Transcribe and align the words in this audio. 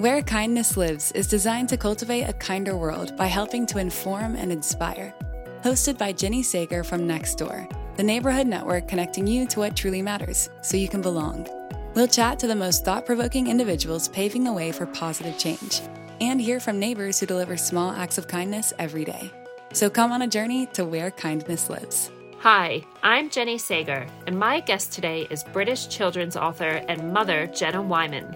Where 0.00 0.22
Kindness 0.22 0.78
Lives 0.78 1.12
is 1.12 1.26
designed 1.26 1.68
to 1.68 1.76
cultivate 1.76 2.22
a 2.22 2.32
kinder 2.32 2.74
world 2.74 3.14
by 3.18 3.26
helping 3.26 3.66
to 3.66 3.76
inform 3.76 4.34
and 4.34 4.50
inspire. 4.50 5.12
Hosted 5.62 5.98
by 5.98 6.10
Jenny 6.10 6.42
Sager 6.42 6.82
from 6.82 7.06
Nextdoor, 7.06 7.70
the 7.98 8.02
neighborhood 8.02 8.46
network 8.46 8.88
connecting 8.88 9.26
you 9.26 9.46
to 9.48 9.58
what 9.58 9.76
truly 9.76 10.00
matters 10.00 10.48
so 10.62 10.78
you 10.78 10.88
can 10.88 11.02
belong. 11.02 11.46
We'll 11.92 12.06
chat 12.06 12.38
to 12.38 12.46
the 12.46 12.54
most 12.54 12.82
thought 12.82 13.04
provoking 13.04 13.48
individuals 13.48 14.08
paving 14.08 14.42
the 14.42 14.54
way 14.54 14.72
for 14.72 14.86
positive 14.86 15.36
change 15.36 15.82
and 16.22 16.40
hear 16.40 16.60
from 16.60 16.78
neighbors 16.78 17.20
who 17.20 17.26
deliver 17.26 17.58
small 17.58 17.90
acts 17.90 18.16
of 18.16 18.26
kindness 18.26 18.72
every 18.78 19.04
day. 19.04 19.30
So 19.74 19.90
come 19.90 20.12
on 20.12 20.22
a 20.22 20.26
journey 20.26 20.64
to 20.72 20.86
where 20.86 21.10
kindness 21.10 21.68
lives. 21.68 22.10
Hi, 22.38 22.82
I'm 23.02 23.28
Jenny 23.28 23.58
Sager, 23.58 24.06
and 24.26 24.38
my 24.38 24.60
guest 24.60 24.94
today 24.94 25.26
is 25.28 25.44
British 25.44 25.88
children's 25.88 26.38
author 26.38 26.82
and 26.88 27.12
mother 27.12 27.46
Jenna 27.48 27.82
Whyman. 27.82 28.34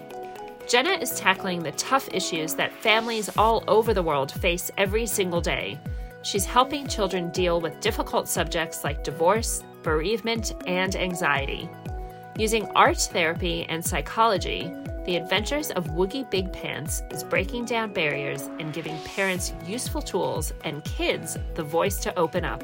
Jenna 0.67 0.93
is 0.93 1.19
tackling 1.19 1.61
the 1.61 1.71
tough 1.73 2.09
issues 2.11 2.55
that 2.55 2.73
families 2.73 3.29
all 3.37 3.63
over 3.67 3.93
the 3.93 4.01
world 4.01 4.31
face 4.31 4.71
every 4.77 5.05
single 5.05 5.39
day. 5.39 5.79
She's 6.23 6.45
helping 6.45 6.87
children 6.87 7.29
deal 7.29 7.61
with 7.61 7.79
difficult 7.81 8.27
subjects 8.27 8.83
like 8.83 9.03
divorce, 9.03 9.63
bereavement, 9.83 10.53
and 10.65 10.95
anxiety. 10.95 11.69
Using 12.35 12.65
art 12.69 12.97
therapy 12.97 13.67
and 13.69 13.85
psychology, 13.85 14.73
the 15.05 15.17
Adventures 15.17 15.69
of 15.69 15.85
Woogie 15.91 16.29
Big 16.31 16.51
Pants 16.51 17.03
is 17.11 17.23
breaking 17.23 17.65
down 17.65 17.93
barriers 17.93 18.49
and 18.59 18.73
giving 18.73 18.97
parents 19.03 19.53
useful 19.67 20.01
tools 20.01 20.51
and 20.63 20.83
kids 20.83 21.37
the 21.53 21.63
voice 21.63 21.97
to 21.97 22.17
open 22.17 22.43
up. 22.43 22.63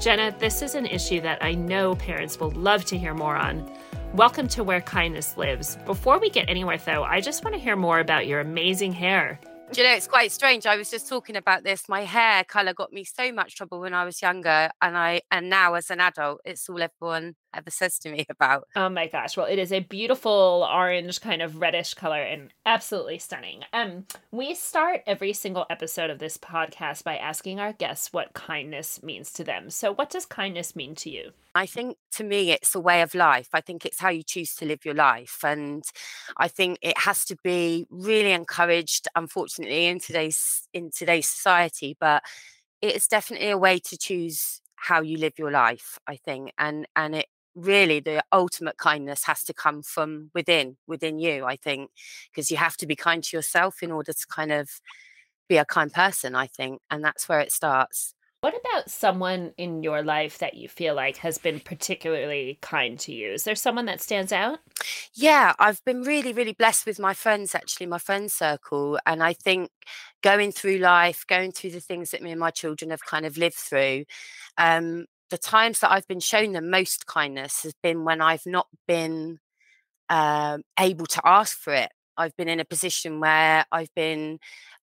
Jenna, 0.00 0.34
this 0.40 0.60
is 0.60 0.74
an 0.74 0.86
issue 0.86 1.20
that 1.20 1.40
I 1.40 1.54
know 1.54 1.94
parents 1.94 2.40
will 2.40 2.50
love 2.50 2.84
to 2.86 2.98
hear 2.98 3.14
more 3.14 3.36
on. 3.36 3.70
Welcome 4.14 4.46
to 4.48 4.62
Where 4.62 4.82
Kindness 4.82 5.38
Lives. 5.38 5.78
Before 5.86 6.18
we 6.18 6.28
get 6.28 6.50
anywhere, 6.50 6.76
though, 6.76 7.02
I 7.02 7.22
just 7.22 7.42
want 7.44 7.54
to 7.54 7.60
hear 7.60 7.76
more 7.76 7.98
about 7.98 8.26
your 8.26 8.40
amazing 8.40 8.92
hair. 8.92 9.40
Do 9.72 9.80
you 9.80 9.88
know, 9.88 9.94
it's 9.94 10.06
quite 10.06 10.30
strange. 10.30 10.66
I 10.66 10.76
was 10.76 10.90
just 10.90 11.08
talking 11.08 11.34
about 11.34 11.64
this. 11.64 11.88
My 11.88 12.02
hair 12.02 12.44
color 12.44 12.74
got 12.74 12.92
me 12.92 13.04
so 13.04 13.32
much 13.32 13.56
trouble 13.56 13.80
when 13.80 13.94
I 13.94 14.04
was 14.04 14.20
younger, 14.20 14.68
and 14.82 14.98
I 14.98 15.22
and 15.30 15.48
now 15.48 15.72
as 15.72 15.90
an 15.90 16.00
adult, 16.00 16.42
it's 16.44 16.68
all 16.68 16.82
everyone 16.82 17.36
ever 17.54 17.70
says 17.70 17.98
to 18.00 18.10
me 18.10 18.26
about. 18.30 18.68
Oh 18.76 18.88
my 18.88 19.06
gosh. 19.06 19.36
Well, 19.36 19.46
it 19.46 19.58
is 19.58 19.72
a 19.72 19.80
beautiful 19.80 20.68
orange 20.70 21.20
kind 21.20 21.42
of 21.42 21.60
reddish 21.60 21.94
color 21.94 22.22
and 22.22 22.52
absolutely 22.66 23.18
stunning. 23.18 23.62
Um 23.72 24.06
we 24.30 24.54
start 24.54 25.02
every 25.06 25.32
single 25.32 25.66
episode 25.70 26.10
of 26.10 26.18
this 26.18 26.38
podcast 26.38 27.04
by 27.04 27.16
asking 27.16 27.60
our 27.60 27.72
guests 27.72 28.12
what 28.12 28.34
kindness 28.34 29.02
means 29.02 29.32
to 29.32 29.44
them. 29.44 29.70
So, 29.70 29.92
what 29.92 30.10
does 30.10 30.26
kindness 30.26 30.76
mean 30.76 30.94
to 30.96 31.10
you? 31.10 31.32
I 31.54 31.66
think 31.66 31.98
to 32.12 32.24
me 32.24 32.50
it's 32.50 32.74
a 32.74 32.80
way 32.80 33.02
of 33.02 33.14
life. 33.14 33.48
I 33.52 33.60
think 33.60 33.84
it's 33.84 34.00
how 34.00 34.08
you 34.08 34.22
choose 34.22 34.54
to 34.56 34.64
live 34.66 34.84
your 34.84 34.94
life 34.94 35.38
and 35.44 35.84
I 36.36 36.48
think 36.48 36.78
it 36.82 36.96
has 36.98 37.24
to 37.26 37.36
be 37.42 37.86
really 37.90 38.32
encouraged 38.32 39.08
unfortunately 39.14 39.86
in 39.86 39.98
today's 40.00 40.68
in 40.72 40.90
today's 40.90 41.28
society, 41.28 41.96
but 42.00 42.22
it's 42.80 43.06
definitely 43.06 43.50
a 43.50 43.58
way 43.58 43.78
to 43.78 43.96
choose 43.96 44.60
how 44.76 45.00
you 45.00 45.16
live 45.16 45.38
your 45.38 45.50
life 45.50 45.98
i 46.08 46.16
think 46.16 46.52
and 46.58 46.86
and 46.96 47.14
it 47.14 47.26
really 47.54 48.00
the 48.00 48.22
ultimate 48.32 48.76
kindness 48.76 49.24
has 49.24 49.44
to 49.44 49.52
come 49.52 49.82
from 49.82 50.30
within 50.34 50.76
within 50.86 51.18
you 51.18 51.44
i 51.44 51.56
think 51.56 51.90
because 52.30 52.50
you 52.50 52.56
have 52.56 52.76
to 52.76 52.86
be 52.86 52.96
kind 52.96 53.22
to 53.22 53.36
yourself 53.36 53.82
in 53.82 53.92
order 53.92 54.12
to 54.12 54.26
kind 54.26 54.52
of 54.52 54.80
be 55.48 55.56
a 55.56 55.64
kind 55.64 55.92
person 55.92 56.34
i 56.34 56.46
think 56.46 56.80
and 56.90 57.04
that's 57.04 57.28
where 57.28 57.40
it 57.40 57.52
starts 57.52 58.14
what 58.42 58.56
about 58.56 58.90
someone 58.90 59.52
in 59.56 59.84
your 59.84 60.02
life 60.02 60.38
that 60.38 60.54
you 60.54 60.68
feel 60.68 60.96
like 60.96 61.18
has 61.18 61.38
been 61.38 61.60
particularly 61.60 62.58
kind 62.60 62.98
to 62.98 63.14
you? 63.14 63.34
Is 63.34 63.44
there 63.44 63.54
someone 63.54 63.84
that 63.84 64.00
stands 64.00 64.32
out? 64.32 64.58
Yeah, 65.14 65.52
I've 65.60 65.80
been 65.84 66.02
really, 66.02 66.32
really 66.32 66.52
blessed 66.52 66.84
with 66.84 66.98
my 66.98 67.14
friends, 67.14 67.54
actually, 67.54 67.86
my 67.86 67.98
friend 67.98 68.32
circle. 68.32 68.98
And 69.06 69.22
I 69.22 69.32
think 69.32 69.70
going 70.24 70.50
through 70.50 70.78
life, 70.78 71.24
going 71.28 71.52
through 71.52 71.70
the 71.70 71.78
things 71.78 72.10
that 72.10 72.20
me 72.20 72.32
and 72.32 72.40
my 72.40 72.50
children 72.50 72.90
have 72.90 73.04
kind 73.04 73.24
of 73.24 73.36
lived 73.36 73.54
through, 73.54 74.06
um, 74.58 75.06
the 75.32 75.38
times 75.38 75.78
that 75.80 75.90
I've 75.90 76.06
been 76.06 76.20
shown 76.20 76.52
the 76.52 76.60
most 76.60 77.06
kindness 77.06 77.62
has 77.62 77.72
been 77.82 78.04
when 78.04 78.20
I've 78.20 78.44
not 78.44 78.66
been 78.86 79.38
um, 80.10 80.62
able 80.78 81.06
to 81.06 81.22
ask 81.24 81.56
for 81.58 81.72
it. 81.72 81.90
I've 82.18 82.36
been 82.36 82.50
in 82.50 82.60
a 82.60 82.66
position 82.66 83.18
where 83.18 83.64
I've 83.72 83.92
been 83.94 84.38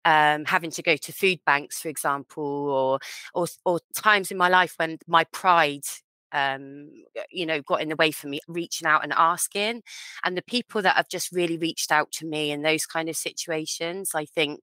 um, 0.06 0.46
having 0.46 0.72
to 0.72 0.82
go 0.82 0.98
to 0.98 1.14
food 1.14 1.38
banks, 1.46 1.80
for 1.80 1.90
example, 1.90 2.44
or, 2.44 3.00
or 3.36 3.46
or 3.64 3.80
times 3.94 4.32
in 4.32 4.38
my 4.38 4.50
life 4.50 4.74
when 4.78 4.98
my 5.06 5.24
pride 5.26 5.86
um, 6.32 6.90
you 7.32 7.46
know, 7.46 7.62
got 7.62 7.82
in 7.82 7.90
the 7.90 7.96
way 7.96 8.10
for 8.10 8.28
me 8.28 8.40
reaching 8.48 8.88
out 8.88 9.04
and 9.04 9.14
asking. 9.16 9.84
And 10.24 10.36
the 10.36 10.42
people 10.42 10.82
that 10.82 10.96
have 10.96 11.10
just 11.10 11.32
really 11.32 11.58
reached 11.58 11.92
out 11.92 12.12
to 12.14 12.26
me 12.26 12.50
in 12.50 12.64
those 12.64 12.88
kind 12.88 13.08
of 13.08 13.16
situations, 13.16 14.12
I 14.16 14.26
think 14.26 14.62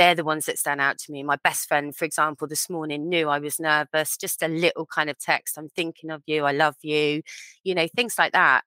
they're 0.00 0.14
the 0.14 0.24
ones 0.24 0.46
that 0.46 0.58
stand 0.58 0.80
out 0.80 0.96
to 0.96 1.12
me. 1.12 1.22
My 1.22 1.36
best 1.44 1.68
friend, 1.68 1.94
for 1.94 2.06
example, 2.06 2.48
this 2.48 2.70
morning 2.70 3.10
knew 3.10 3.28
I 3.28 3.38
was 3.38 3.60
nervous, 3.60 4.16
just 4.16 4.42
a 4.42 4.48
little 4.48 4.86
kind 4.86 5.10
of 5.10 5.18
text, 5.18 5.58
I'm 5.58 5.68
thinking 5.68 6.10
of 6.10 6.22
you, 6.24 6.44
I 6.46 6.52
love 6.52 6.74
you, 6.80 7.20
you 7.64 7.74
know, 7.74 7.86
things 7.94 8.14
like 8.18 8.32
that. 8.32 8.62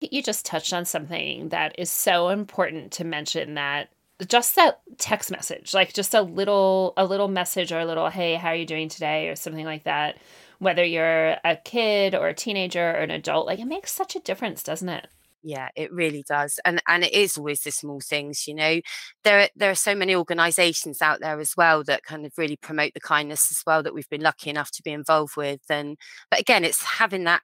You 0.00 0.22
just 0.22 0.46
touched 0.46 0.72
on 0.72 0.84
something 0.84 1.48
that 1.48 1.74
is 1.76 1.90
so 1.90 2.28
important 2.28 2.92
to 2.92 3.04
mention 3.04 3.54
that 3.54 3.88
just 4.28 4.54
that 4.54 4.80
text 4.96 5.32
message, 5.32 5.74
like 5.74 5.92
just 5.92 6.14
a 6.14 6.22
little 6.22 6.92
a 6.96 7.04
little 7.04 7.28
message 7.28 7.72
or 7.72 7.80
a 7.80 7.84
little 7.84 8.08
hey, 8.08 8.36
how 8.36 8.50
are 8.50 8.54
you 8.54 8.64
doing 8.64 8.88
today 8.88 9.28
or 9.28 9.34
something 9.34 9.64
like 9.64 9.82
that, 9.84 10.18
whether 10.60 10.84
you're 10.84 11.36
a 11.44 11.56
kid 11.64 12.14
or 12.14 12.28
a 12.28 12.34
teenager 12.34 12.90
or 12.90 13.00
an 13.00 13.10
adult, 13.10 13.46
like 13.46 13.58
it 13.58 13.66
makes 13.66 13.90
such 13.90 14.14
a 14.14 14.20
difference, 14.20 14.62
doesn't 14.62 14.88
it? 14.88 15.08
Yeah 15.46 15.68
it 15.76 15.92
really 15.92 16.24
does 16.28 16.58
and 16.64 16.82
and 16.88 17.04
it 17.04 17.12
is 17.14 17.38
always 17.38 17.62
the 17.62 17.70
small 17.70 18.00
things 18.00 18.46
you 18.48 18.54
know? 18.54 18.80
There 19.24 19.48
there 19.56 19.70
are 19.70 19.74
so 19.74 19.94
many 19.94 20.14
organizations 20.16 21.02
out 21.02 21.20
there 21.20 21.40
as 21.40 21.54
well 21.56 21.84
that 21.84 22.02
kind 22.04 22.26
of 22.26 22.32
really 22.38 22.56
promote 22.56 22.94
the 22.94 23.00
kindness 23.00 23.50
as 23.50 23.62
well 23.66 23.82
that 23.82 23.94
we've 23.94 24.08
been 24.08 24.22
lucky 24.22 24.50
enough 24.50 24.70
to 24.72 24.82
be 24.82 24.92
involved 24.92 25.36
with 25.36 25.60
and 25.70 25.96
but 26.30 26.40
again 26.40 26.64
it's 26.64 26.82
having 26.84 27.24
that 27.24 27.42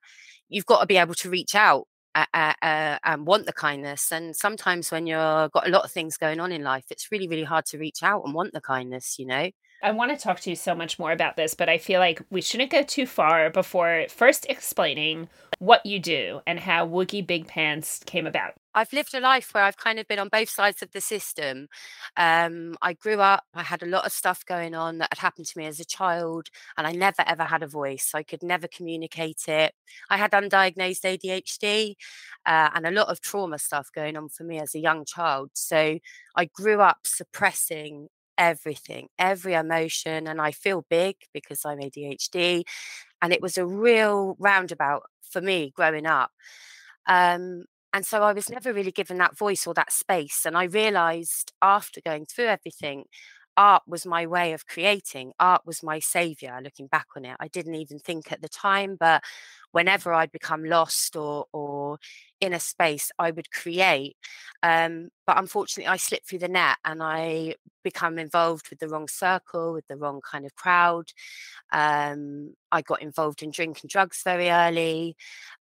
you've 0.49 0.67
got 0.67 0.81
to 0.81 0.87
be 0.87 0.97
able 0.99 1.15
to 1.15 1.31
reach 1.31 1.55
out 1.55 1.87
uh, 2.15 2.27
uh, 2.35 2.99
and 3.05 3.27
want 3.27 3.47
the 3.47 3.53
kindness 3.55 4.13
and 4.13 4.37
sometimes 4.37 4.91
when 4.93 5.07
you've 5.07 5.51
got 5.53 5.67
a 5.67 5.71
lot 5.71 5.85
of 5.85 5.91
things 5.91 6.17
going 6.19 6.41
on 6.41 6.53
in 6.53 6.63
life 6.63 6.85
it's 6.91 7.11
really 7.11 7.29
really 7.29 7.45
hard 7.45 7.65
to 7.67 7.79
reach 7.79 8.03
out 8.03 8.23
and 8.25 8.35
want 8.35 8.53
the 8.53 8.61
kindness 8.61 9.19
you 9.19 9.27
know 9.27 9.49
I 9.83 9.91
want 9.91 10.13
to 10.13 10.17
talk 10.17 10.39
to 10.41 10.51
you 10.51 10.55
so 10.55 10.77
much 10.77 10.99
more 10.99 11.11
about 11.11 11.37
this, 11.37 11.55
but 11.55 11.69
I 11.69 11.77
feel 11.77 11.99
like 11.99 12.23
we 12.31 12.41
shouldn't 12.41 12.71
go 12.71 12.85
too 12.85 13.05
far 13.05 13.51
before 13.51 14.07
first 14.09 14.47
explaining 14.49 15.29
what 15.59 15.85
you 15.85 15.99
do 15.99 16.41
and 16.47 16.61
how 16.61 16.87
Woogie 16.87 17.27
Big 17.27 17.49
Pants 17.49 18.01
came 18.07 18.27
about. 18.27 18.55
I've 18.75 18.93
lived 18.93 19.13
a 19.13 19.21
life 19.21 19.53
where 19.53 19.65
I've 19.65 19.77
kind 19.77 19.99
of 19.99 20.07
been 20.07 20.21
on 20.21 20.29
both 20.29 20.49
sides 20.49 20.83
of 20.83 20.93
the 20.93 21.01
system. 21.01 21.67
Um, 22.17 22.77
I 22.81 22.93
grew 22.93 23.21
up, 23.21 23.43
I 23.55 23.65
had 23.65 23.83
a 23.83 23.87
lot 23.87 24.07
of 24.07 24.13
stuff 24.13 24.45
going 24.47 24.75
on 24.75 24.99
that 24.99 25.11
had 25.13 25.19
happened 25.19 25.47
to 25.47 25.59
me 25.59 25.67
as 25.67 25.81
a 25.81 25.85
child, 25.85 26.49
and 26.77 26.87
I 26.87 26.93
never 26.93 27.23
ever 27.27 27.45
had 27.45 27.63
a 27.63 27.67
voice. 27.67 28.13
I 28.15 28.23
could 28.23 28.43
never 28.43 28.69
communicate 28.69 29.49
it. 29.49 29.75
I 30.09 30.17
had 30.17 30.31
undiagnosed 30.31 31.05
ADHD 31.05 31.97
uh, 32.47 32.71
and 32.75 32.87
a 32.87 32.93
lot 32.93 33.09
of 33.09 33.21
trauma 33.21 33.59
stuff 33.59 33.89
going 33.95 34.17
on 34.17 34.29
for 34.29 34.45
me 34.45 34.61
as 34.61 34.75
a 34.75 34.81
young 34.81 35.05
child. 35.05 35.51
So 35.55 35.99
I 36.37 36.45
grew 36.47 36.81
up 36.81 36.99
suppressing 37.05 38.09
everything, 38.39 39.09
every 39.19 39.55
emotion. 39.55 40.27
And 40.27 40.41
I 40.41 40.53
feel 40.53 40.85
big 40.89 41.17
because 41.33 41.65
I'm 41.65 41.79
ADHD. 41.79 42.65
And 43.21 43.33
it 43.33 43.43
was 43.43 43.59
a 43.59 43.67
real 43.67 44.37
roundabout 44.39 45.05
for 45.23 45.41
me 45.41 45.73
growing 45.75 46.07
up. 46.07 46.31
Um, 47.07 47.65
and 47.93 48.07
so 48.07 48.23
I 48.23 48.33
was 48.33 48.49
never 48.49 48.73
really 48.73 48.91
given 48.91 49.19
that 49.19 49.37
voice 49.37 49.67
or 49.67 49.75
that 49.75 49.93
space. 49.93 50.47
And 50.47 50.57
I 50.57 50.65
realized 50.65 51.53
after 51.61 52.01
going 52.01 52.27
through 52.27 52.47
everything, 52.47 53.05
art 53.57 53.83
was 53.87 54.07
my 54.07 54.27
way 54.27 54.53
of 54.53 54.67
creating. 54.67 55.33
Art 55.41 55.63
was 55.67 55.83
my 55.83 55.99
savior, 55.99 56.59
looking 56.63 56.87
back 56.87 57.07
on 57.17 57.25
it. 57.25 57.37
I 57.41 57.49
didn't 57.49 57.75
even 57.77 57.99
think 57.99 58.33
at 58.33 58.43
the 58.43 58.49
time, 58.49 58.97
but 58.99 59.23
whenever 59.73 60.13
I'd 60.13 60.33
become 60.33 60.65
lost 60.65 61.17
or 61.17 61.47
or 61.53 61.99
in 62.41 62.53
a 62.53 62.61
space, 62.61 63.11
I 63.19 63.31
would 63.31 63.51
create. 63.53 64.17
Um, 64.63 65.11
but 65.27 65.39
unfortunately, 65.39 65.89
I 65.89 65.97
slipped 65.97 66.29
through 66.29 66.41
the 66.41 66.49
net 66.49 66.79
and 66.85 67.03
I 67.03 67.55
become 67.85 68.19
involved 68.19 68.69
with 68.71 68.79
the 68.81 68.89
wrong 68.89 69.09
circle, 69.09 69.73
with 69.73 69.87
the 69.89 69.97
wrong 69.97 70.21
kind 70.29 70.45
of 70.45 70.55
crowd. 70.57 71.11
Um, 71.73 72.55
I 72.71 72.83
got 72.83 73.03
involved 73.03 73.43
in 73.43 73.51
drinking 73.51 73.89
drugs 73.91 74.23
very 74.25 74.51
early. 74.51 75.17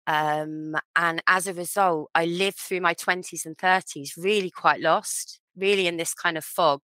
Um, 0.06 0.76
and 0.97 1.23
as 1.26 1.47
a 1.47 1.55
result, 1.55 2.11
I 2.14 2.26
lived 2.26 2.59
through 2.59 2.81
my 2.81 2.94
20s 2.94 3.47
and 3.47 3.59
30s 3.59 4.14
really 4.17 4.50
quite 4.50 4.81
lost, 4.81 5.41
really 5.56 5.87
in 5.87 5.97
this 5.97 6.14
kind 6.14 6.38
of 6.38 6.44
fog. 6.44 6.81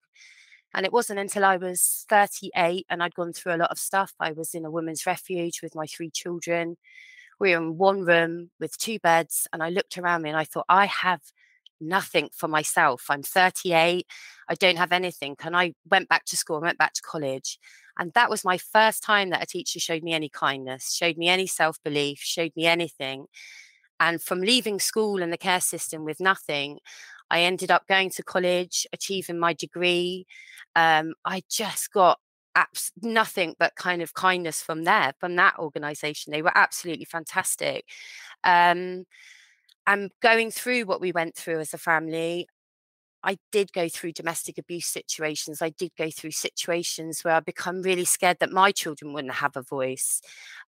And 0.73 0.85
it 0.85 0.93
wasn't 0.93 1.19
until 1.19 1.45
I 1.45 1.57
was 1.57 2.05
38 2.09 2.85
and 2.89 3.01
I'd 3.01 3.15
gone 3.15 3.33
through 3.33 3.55
a 3.55 3.57
lot 3.57 3.71
of 3.71 3.79
stuff. 3.79 4.13
I 4.19 4.31
was 4.31 4.53
in 4.53 4.65
a 4.65 4.71
women's 4.71 5.05
refuge 5.05 5.61
with 5.61 5.75
my 5.75 5.85
three 5.85 6.11
children. 6.11 6.77
We 7.39 7.51
were 7.51 7.61
in 7.61 7.77
one 7.77 8.01
room 8.01 8.51
with 8.59 8.77
two 8.77 8.99
beds 8.99 9.47
and 9.53 9.61
i 9.61 9.69
looked 9.69 9.97
around 9.97 10.23
me 10.23 10.29
and 10.29 10.37
i 10.37 10.43
thought 10.43 10.65
i 10.69 10.85
have 10.87 11.21
nothing 11.79 12.29
for 12.33 12.47
myself. 12.47 13.05
I'm 13.09 13.23
38 13.23 14.05
i 14.49 14.55
don't 14.55 14.77
have 14.77 14.91
anything. 14.91 15.35
And 15.43 15.55
i 15.55 15.73
went 15.89 16.09
back 16.09 16.25
to 16.25 16.37
school 16.37 16.57
I 16.57 16.61
went 16.61 16.79
back 16.79 16.93
to 16.93 17.01
college. 17.01 17.59
And 17.99 18.13
that 18.13 18.29
was 18.29 18.45
my 18.45 18.57
first 18.57 19.03
time 19.03 19.31
that 19.31 19.43
a 19.43 19.47
teacher 19.47 19.79
showed 19.79 20.03
me 20.03 20.13
any 20.13 20.29
kindness 20.29 20.93
showed 20.93 21.17
me 21.17 21.29
any 21.29 21.47
self-belief 21.47 22.19
showed 22.19 22.51
me 22.55 22.65
anything. 22.65 23.27
And 23.99 24.21
from 24.21 24.41
leaving 24.41 24.79
school 24.79 25.23
and 25.23 25.33
the 25.33 25.37
care 25.37 25.61
system 25.61 26.03
with 26.05 26.19
nothing 26.19 26.79
I 27.29 27.41
ended 27.41 27.71
up 27.71 27.87
going 27.87 28.09
to 28.11 28.23
college, 28.23 28.87
achieving 28.93 29.39
my 29.39 29.53
degree. 29.53 30.27
Um, 30.77 31.15
I 31.25 31.41
just 31.49 31.91
got 31.91 32.19
abs- 32.55 32.91
nothing 33.01 33.55
but 33.57 33.75
kind 33.75 34.03
of 34.03 34.13
kindness 34.13 34.61
from 34.61 34.83
there, 34.83 35.13
from 35.19 35.35
that 35.37 35.57
organization. 35.57 36.31
They 36.31 36.43
were 36.43 36.55
absolutely 36.55 37.05
fantastic. 37.05 37.85
Um, 38.43 39.05
and 39.87 40.11
going 40.21 40.51
through 40.51 40.83
what 40.83 41.01
we 41.01 41.11
went 41.11 41.35
through 41.35 41.59
as 41.59 41.73
a 41.73 41.79
family, 41.79 42.47
I 43.23 43.37
did 43.51 43.73
go 43.73 43.89
through 43.89 44.11
domestic 44.13 44.59
abuse 44.59 44.85
situations. 44.85 45.61
I 45.61 45.71
did 45.71 45.91
go 45.97 46.11
through 46.11 46.31
situations 46.31 47.23
where 47.23 47.33
I 47.33 47.39
become 47.39 47.81
really 47.81 48.05
scared 48.05 48.37
that 48.39 48.51
my 48.51 48.71
children 48.71 49.13
wouldn't 49.13 49.33
have 49.33 49.57
a 49.57 49.63
voice, 49.63 50.21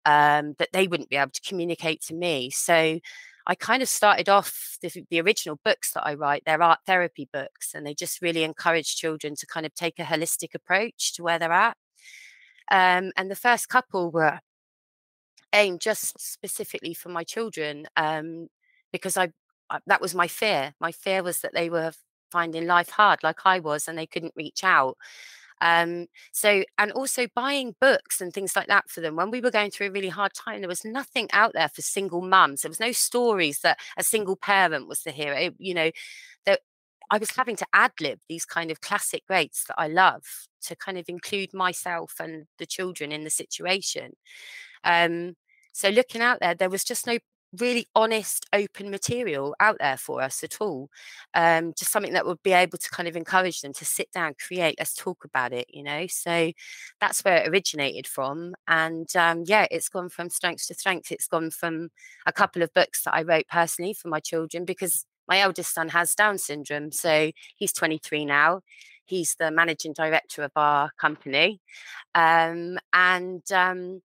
um, 0.06 0.56
that 0.57 0.69
they 0.71 0.88
wouldn't 0.88 1.09
be 1.09 1.18
able 1.18 1.31
to 1.31 1.42
communicate 1.42 2.01
to 2.04 2.15
me. 2.15 2.50
So 2.50 3.00
I 3.49 3.55
kind 3.55 3.81
of 3.81 3.88
started 3.88 4.27
off 4.27 4.77
the, 4.81 5.05
the, 5.09 5.21
original 5.21 5.57
books 5.63 5.94
that 5.94 6.05
I 6.05 6.15
write, 6.15 6.44
they're 6.45 6.61
art 6.61 6.79
therapy 6.85 7.29
books, 7.31 7.73
and 7.73 7.88
they 7.88 7.94
just 7.94 8.21
really 8.21 8.44
encourage 8.44 8.97
children 8.97 9.35
to 9.38 9.47
kind 9.47 9.65
of 9.65 9.73
take 9.73 9.97
a 9.99 10.03
holistic 10.03 10.53
approach 10.53 11.13
to 11.13 11.23
where 11.23 11.39
they're 11.39 11.53
at. 11.53 11.77
Um, 12.69 13.13
and 13.15 13.31
the 13.31 13.35
first 13.35 13.69
couple 13.69 14.11
were 14.11 14.39
aimed 15.53 15.79
just 15.79 16.19
specifically 16.19 16.94
for 16.94 17.07
my 17.07 17.23
children 17.23 17.88
um, 17.95 18.47
because 18.91 19.15
I, 19.15 19.29
I 19.69 19.79
that 19.88 20.01
was 20.01 20.13
my 20.13 20.27
fear. 20.27 20.73
My 20.81 20.91
fear 20.91 21.23
was 21.23 21.39
that 21.39 21.53
they 21.53 21.69
were 21.69 21.94
finding 22.31 22.67
life 22.67 22.89
hard 22.89 23.23
like 23.23 23.39
I 23.45 23.59
was 23.59 23.88
and 23.88 23.97
they 23.97 24.07
couldn't 24.07 24.33
reach 24.35 24.65
out. 24.65 24.97
Um, 25.62 26.07
so, 26.31 26.63
and 26.77 26.92
also 26.92 27.27
buying 27.36 27.75
books 27.80 28.21
and 28.21 28.33
things 28.33 28.56
like 28.56 28.68
that 28.68 28.89
for 28.89 29.01
them. 29.01 29.15
When 29.15 29.31
we 29.31 29.42
were 29.42 29.51
going 29.51 29.71
through 29.71 29.88
a 29.88 29.92
really 29.92 30.09
hard 30.09 30.33
time, 30.33 30.62
there 30.62 30.68
was 30.68 30.86
nothing 30.86 31.27
out 31.33 31.54
there 31.54 31.69
for 31.69 31.81
single 31.81 32.21
mums. 32.21 32.62
There 32.62 32.69
was 32.69 32.80
no 32.80 32.92
stories 32.92 33.59
that 33.62 33.80
a 33.98 34.04
single 34.04 34.36
parent 34.36 34.88
was 34.88 35.04
the 35.04 35.12
hero. 35.12 35.51
You 35.57 35.74
know, 35.74 35.92
that 36.45 36.62
I 37.09 37.18
was 37.18 37.31
having 37.31 37.56
to 37.57 37.68
ad 37.74 37.92
lib 38.01 38.19
these 38.27 38.45
kind 38.45 38.71
of 38.71 38.81
classic 38.81 39.25
greats 39.27 39.65
that 39.65 39.75
I 39.77 39.88
love 39.88 40.24
to 40.63 40.75
kind 40.75 40.98
of 40.98 41.06
include 41.07 41.54
myself 41.54 42.15
and 42.19 42.45
the 42.59 42.65
children 42.65 43.12
in 43.12 43.24
the 43.24 43.30
situation. 43.30 44.13
Um, 44.83 45.36
so 45.74 45.89
looking 45.89 46.21
out 46.21 46.39
there, 46.42 46.56
there 46.56 46.69
was 46.69 46.83
just 46.83 47.07
no 47.07 47.19
really 47.57 47.88
honest, 47.95 48.45
open 48.53 48.89
material 48.91 49.55
out 49.59 49.77
there 49.79 49.97
for 49.97 50.21
us 50.21 50.44
at 50.44 50.57
all. 50.59 50.89
Um, 51.33 51.73
just 51.77 51.91
something 51.91 52.13
that 52.13 52.25
would 52.25 52.41
be 52.44 52.51
able 52.53 52.77
to 52.77 52.89
kind 52.89 53.07
of 53.07 53.15
encourage 53.15 53.61
them 53.61 53.73
to 53.73 53.85
sit 53.85 54.11
down, 54.11 54.35
create, 54.45 54.75
let's 54.79 54.94
talk 54.94 55.23
about 55.25 55.53
it, 55.53 55.65
you 55.69 55.83
know. 55.83 56.07
So 56.07 56.51
that's 56.99 57.23
where 57.23 57.38
it 57.38 57.47
originated 57.49 58.07
from. 58.07 58.53
And 58.67 59.07
um, 59.15 59.44
yeah, 59.45 59.67
it's 59.71 59.89
gone 59.89 60.09
from 60.09 60.29
strength 60.29 60.67
to 60.67 60.73
strength. 60.73 61.11
It's 61.11 61.27
gone 61.27 61.51
from 61.51 61.89
a 62.25 62.33
couple 62.33 62.61
of 62.61 62.73
books 62.73 63.03
that 63.03 63.13
I 63.13 63.23
wrote 63.23 63.47
personally 63.47 63.94
for 63.94 64.09
my 64.09 64.19
children 64.19 64.65
because 64.65 65.05
my 65.27 65.39
eldest 65.39 65.73
son 65.73 65.89
has 65.89 66.15
Down 66.15 66.38
syndrome. 66.38 66.91
So 66.91 67.31
he's 67.55 67.73
23 67.73 68.25
now. 68.25 68.61
He's 69.05 69.35
the 69.39 69.51
managing 69.51 69.94
director 69.94 70.44
of 70.44 70.51
our 70.55 70.91
company. 70.99 71.61
Um, 72.13 72.77
and 72.94 73.44
um, 73.51 74.01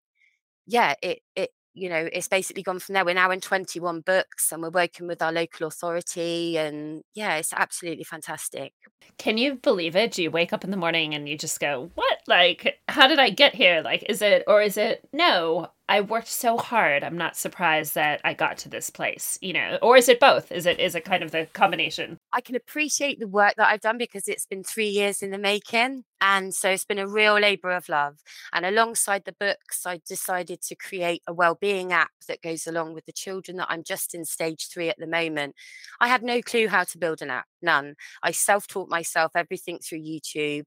yeah, 0.67 0.95
it, 1.03 1.21
it 1.37 1.51
you 1.75 1.89
know, 1.89 2.09
it's 2.13 2.29
basically 2.29 2.63
gone 2.63 2.79
from 2.79 2.95
there. 2.95 3.05
We're 3.05 3.15
now 3.15 3.31
in 3.31 3.41
21 3.41 4.01
books 4.01 4.53
and 4.53 4.63
we're 4.63 4.71
working 4.71 5.07
with 5.07 5.23
our 5.23 5.33
local 5.33 5.67
authority. 5.67 6.59
And 6.59 7.03
yeah, 7.15 7.37
it's 7.37 7.53
absolutely 7.53 8.05
fantastic. 8.05 8.73
Can 9.19 9.39
you 9.39 9.55
believe 9.57 9.97
it? 9.97 10.13
Do 10.13 10.23
you 10.23 10.31
wake 10.31 10.53
up 10.53 10.65
in 10.65 10.71
the 10.71 10.77
morning 10.77 11.15
and 11.15 11.29
you 11.29 11.37
just 11.37 11.61
go, 11.61 11.91
what? 11.95 12.19
Like, 12.27 12.79
how 12.89 13.07
did 13.07 13.19
I 13.19 13.31
get 13.31 13.55
here? 13.55 13.83
Like, 13.83 14.05
is 14.09 14.23
it, 14.23 14.45
or 14.47 14.63
is 14.63 14.77
it, 14.77 15.09
no, 15.13 15.69
I 15.89 16.01
worked 16.01 16.29
so 16.29 16.57
hard. 16.57 17.05
I'm 17.05 17.19
not 17.19 17.37
surprised 17.37 17.97
that 17.97 18.21
I 18.25 18.35
got 18.35 18.57
to 18.59 18.69
this 18.69 18.89
place, 18.89 19.39
you 19.43 19.53
know, 19.53 19.79
or 19.83 19.97
is 19.97 20.09
it 20.09 20.21
both? 20.21 20.51
Is 20.51 20.65
it 20.65 20.81
is 20.81 20.95
it 20.95 21.05
kind 21.05 21.23
of 21.23 21.33
the 21.33 21.47
combination? 21.53 22.19
I 22.33 22.41
can 22.41 22.55
appreciate 22.55 23.19
the 23.19 23.29
work 23.29 23.55
that 23.57 23.69
I've 23.69 23.81
done 23.81 23.99
because 23.99 24.29
it's 24.29 24.47
been 24.47 24.63
three 24.63 24.89
years 24.89 25.23
in 25.23 25.31
the 25.33 25.39
making. 25.39 26.05
And 26.21 26.55
so 26.55 26.71
it's 26.71 26.85
been 26.85 27.01
a 27.01 27.09
real 27.09 27.35
labor 27.35 27.73
of 27.73 27.89
love. 27.89 28.19
And 28.53 28.65
alongside 28.65 29.25
the 29.25 29.35
books, 29.39 29.85
I 29.85 30.01
decided 30.09 30.63
to 30.63 30.77
create 30.77 31.21
a 31.27 31.35
well-being 31.35 31.93
app 31.93 32.13
that 32.29 32.43
goes 32.43 32.67
along 32.69 32.95
with 32.95 33.05
the 33.07 33.13
children 33.13 33.57
that 33.57 33.67
I'm 33.69 33.83
just 33.83 34.15
in 34.15 34.25
stage 34.25 34.69
three 34.73 34.89
at 34.89 34.99
the 34.99 35.09
moment. 35.09 35.57
I 36.01 36.07
had 36.07 36.23
no 36.23 36.41
clue 36.41 36.69
how 36.69 36.85
to 36.85 36.99
build 36.99 37.23
an 37.23 37.31
app, 37.31 37.47
none. 37.61 37.97
I 38.23 38.31
self-taught 38.31 38.89
myself 38.89 39.33
everything 39.35 39.81
through 39.81 39.99
YouTube. 39.99 40.65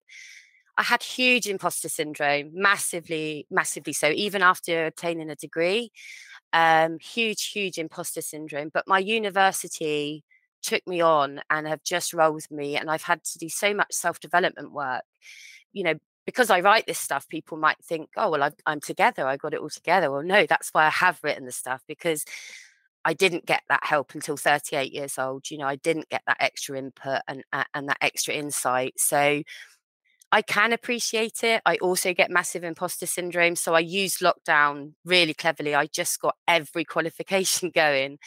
I 0.78 0.84
had 0.84 1.04
huge 1.04 1.48
imposter 1.48 1.90
syndrome, 1.90 2.52
massively, 2.54 3.48
massively 3.50 3.94
so, 3.94 4.10
even 4.10 4.42
after 4.42 4.88
obtaining 4.88 5.30
a 5.30 5.36
degree. 5.36 5.92
Um, 6.54 7.00
huge, 7.00 7.48
huge 7.48 7.78
imposter 7.78 8.22
syndrome. 8.22 8.72
But 8.74 8.88
my 8.88 9.00
university 9.00 10.24
took 10.62 10.86
me 10.88 11.02
on 11.02 11.42
and 11.50 11.68
have 11.68 11.84
just 11.84 12.14
rolled 12.14 12.36
with 12.36 12.52
me. 12.52 12.76
And 12.78 12.90
I've 12.90 13.04
had 13.04 13.24
to 13.24 13.38
do 13.38 13.50
so 13.50 13.74
much 13.74 13.94
self 13.94 14.20
development 14.20 14.72
work. 14.72 15.04
You 15.72 15.84
know, 15.84 15.94
because 16.26 16.50
I 16.50 16.62
write 16.62 16.88
this 16.88 17.00
stuff, 17.00 17.28
people 17.30 17.58
might 17.58 17.78
think, 17.84 18.10
oh, 18.18 18.30
well, 18.32 18.44
I'm, 18.44 18.54
I'm 18.66 18.80
together. 18.82 19.28
I 19.28 19.38
got 19.38 19.54
it 19.54 19.60
all 19.60 19.70
together. 19.70 20.12
Well, 20.12 20.24
no, 20.24 20.46
that's 20.46 20.70
why 20.72 20.86
I 20.86 20.90
have 20.90 21.20
written 21.24 21.46
the 21.46 21.52
stuff 21.52 21.84
because 21.88 22.26
I 23.06 23.14
didn't 23.14 23.46
get 23.46 23.62
that 23.70 23.84
help 23.86 24.16
until 24.16 24.36
38 24.36 24.92
years 24.92 25.20
old. 25.20 25.52
You 25.52 25.60
know, 25.60 25.68
I 25.68 25.76
didn't 25.76 26.10
get 26.10 26.24
that 26.26 26.38
extra 26.40 26.78
input 26.78 27.22
and, 27.28 27.44
and 27.74 27.88
that 27.88 27.98
extra 28.02 28.34
insight. 28.34 28.96
So, 28.98 29.44
I 30.32 30.42
can 30.42 30.74
appreciate 30.74 31.44
it. 31.44 31.62
I 31.66 31.78
also 31.78 32.14
get 32.14 32.30
massive 32.30 32.64
imposter 32.64 33.06
syndrome. 33.06 33.56
So 33.56 33.74
I 33.74 33.80
used 33.80 34.20
lockdown 34.20 34.94
really 35.06 35.34
cleverly. 35.34 35.74
I 35.76 35.86
just 35.86 36.20
got 36.20 36.36
every 36.48 36.84
qualification 36.96 37.72
going. 37.74 38.18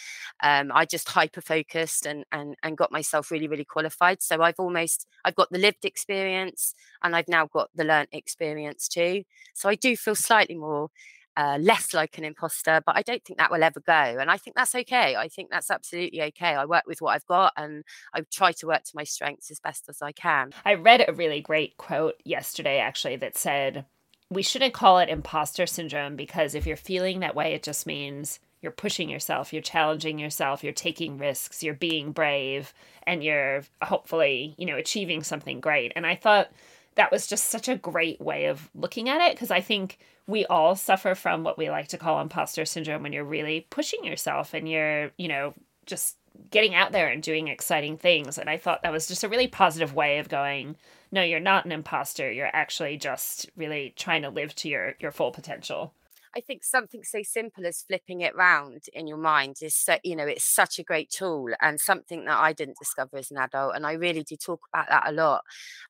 Um, 0.43 0.71
I 0.75 0.87
just 0.87 1.09
hyper 1.09 1.43
focused 1.43 2.07
and, 2.07 2.25
and, 2.33 2.55
and 2.63 2.79
got 2.79 2.93
myself 2.93 3.31
really, 3.31 3.49
really 3.49 3.65
qualified. 3.65 4.23
So 4.23 4.41
I've 4.41 4.59
almost, 4.59 5.07
I've 5.25 5.35
got 5.35 5.49
the 5.51 5.59
lived 5.59 5.85
experience 5.85 6.75
and 7.03 7.15
I've 7.15 7.29
now 7.29 7.47
got 7.47 7.69
the 7.75 7.85
learnt 7.85 8.09
experience 8.13 8.89
too. 8.89 9.25
So 9.53 9.69
I 9.69 9.75
do 9.75 9.95
feel 9.97 10.15
slightly 10.15 10.57
more 10.57 10.89
uh, 11.39 11.57
less 11.61 11.95
like 11.95 12.19
an 12.19 12.25
imposter, 12.25 12.83
but 12.85 12.97
I 12.97 13.03
don't 13.03 13.25
think 13.25 13.39
that 13.39 13.53
will 13.53 13.63
ever 13.63 13.79
go. 13.79 13.93
And 13.93 14.29
I 14.29 14.37
think 14.39 14.57
that's 14.57 14.75
okay. 14.75 15.15
I 15.15 15.29
think 15.29 15.51
that's 15.51 15.71
absolutely 15.71 16.21
okay. 16.21 16.57
I 16.57 16.65
work 16.65 16.83
with 16.85 17.01
what 17.01 17.15
I've 17.15 17.27
got 17.27 17.53
and 17.57 17.85
I 18.13 18.23
try 18.33 18.51
to 18.51 18.67
work 18.67 18.83
to 18.83 18.97
my 18.97 19.05
strengths 19.05 19.49
as 19.49 19.61
best 19.61 19.89
as 19.89 20.03
I 20.03 20.11
can. 20.11 20.51
I 20.65 20.75
read 20.75 21.05
a 21.07 21.13
really 21.13 21.41
great 21.41 21.77
quote 21.77 22.17
yesterday, 22.25 22.81
actually, 22.81 23.15
that 23.17 23.37
said, 23.37 23.87
we 24.31 24.43
shouldn't 24.43 24.75
call 24.75 24.99
it 24.99 25.09
imposter 25.09 25.65
syndrome 25.67 26.17
because 26.17 26.57
if 26.57 26.67
you're 26.67 26.77
feeling 26.77 27.21
that 27.21 27.37
way, 27.37 27.55
it 27.55 27.63
just 27.63 27.87
means 27.87 28.41
you're 28.61 28.73
pushing 28.73 29.09
yourself, 29.09 29.53
you're 29.53 29.63
challenging 29.63 30.19
yourself, 30.19 30.65
you're 30.65 30.73
taking 30.73 31.19
risks, 31.19 31.63
you're 31.63 31.73
being 31.73 32.11
brave, 32.11 32.75
and 33.07 33.23
you're 33.23 33.63
hopefully, 33.81 34.57
you 34.59 34.67
know, 34.67 34.77
achieving 34.77 35.23
something 35.23 35.61
great. 35.61 35.93
And 35.95 36.05
I 36.05 36.17
thought 36.17 36.51
that 36.99 37.13
was 37.13 37.29
just 37.29 37.45
such 37.45 37.69
a 37.69 37.77
great 37.77 38.21
way 38.21 38.47
of 38.47 38.69
looking 38.75 39.09
at 39.09 39.21
it 39.21 39.33
because 39.35 39.53
I 39.53 39.61
think 39.61 39.99
we 40.27 40.45
all 40.47 40.75
suffer 40.75 41.15
from 41.15 41.45
what 41.45 41.57
we 41.57 41.71
like 41.71 41.87
to 41.89 41.99
call 41.99 42.21
imposter 42.21 42.65
syndrome 42.65 43.05
when 43.05 43.13
you're 43.13 43.25
really 43.25 43.69
pushing 43.71 44.05
yourself 44.05 44.53
and 44.53 44.69
you're, 44.69 45.13
you 45.17 45.29
know, 45.29 45.55
just 45.87 46.17
getting 46.51 46.75
out 46.75 46.91
there 46.91 47.09
and 47.09 47.23
doing 47.23 47.47
exciting 47.47 47.97
things. 47.99 48.37
And 48.37 48.51
I 48.51 48.57
thought 48.57 48.83
that 48.83 48.93
was 48.93 49.07
just 49.07 49.23
a 49.23 49.29
really 49.29 49.47
positive 49.47 49.95
way 49.95 50.19
of 50.19 50.29
going, 50.29 50.77
no, 51.13 51.23
you're 51.23 51.39
not 51.39 51.65
an 51.65 51.73
imposter. 51.73 52.33
You're 52.33 52.55
actually 52.55 52.97
just 52.97 53.49
really 53.57 53.95
trying 53.97 54.23
to 54.23 54.31
live 54.31 54.55
to 54.57 54.69
your 54.69 54.95
your 54.99 55.13
full 55.13 55.31
potential. 55.31 55.95
I 56.37 56.41
think 56.41 56.63
something 56.63 57.03
so 57.05 57.23
simple 57.23 57.67
as 57.67 57.83
flipping 57.83 58.21
it 58.21 58.37
round 58.37 58.85
in 58.93 59.07
your 59.07 59.17
mind 59.17 59.57
is 59.63 59.75
so, 59.75 59.97
you 60.05 60.15
know, 60.15 60.27
it's 60.27 60.45
such 60.45 60.79
a 60.79 60.85
great 60.85 61.11
tool 61.11 61.49
and 61.61 61.81
something 61.81 62.25
that 62.27 62.39
I 62.39 62.53
didn't 62.53 62.79
discover 62.79 63.17
as 63.17 63.31
an 63.31 63.39
adult. 63.39 63.75
And 63.75 63.87
I 63.87 63.93
really 63.93 64.23
do 64.23 64.37
talk 64.37 64.61
about 64.73 64.89
that 64.89 65.09
a 65.09 65.13
lot. 65.13 65.43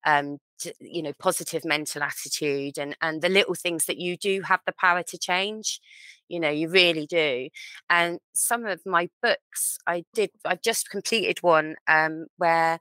Um, 0.05 0.39
you 0.81 1.03
know, 1.03 1.13
positive 1.19 1.65
mental 1.65 2.03
attitude 2.03 2.79
and 2.79 2.97
and 3.01 3.23
the 3.23 3.29
little 3.29 3.55
things 3.55 3.87
that 3.87 3.99
you 3.99 4.17
do 4.17 4.43
have 4.43 4.61
the 4.67 4.73
power 4.73 5.03
to 5.05 5.19
change. 5.19 5.81
You 6.29 6.41
know, 6.41 6.51
you 6.51 6.69
really 6.69 7.07
do. 7.07 7.49
And 7.89 8.19
some 8.35 8.67
of 8.67 8.85
my 8.85 9.09
books, 9.23 9.79
I 9.87 10.05
did. 10.15 10.31
I've 10.45 10.63
just 10.63 10.91
completed 10.91 11.39
one 11.43 11.77
um, 11.87 12.27
where 12.37 12.81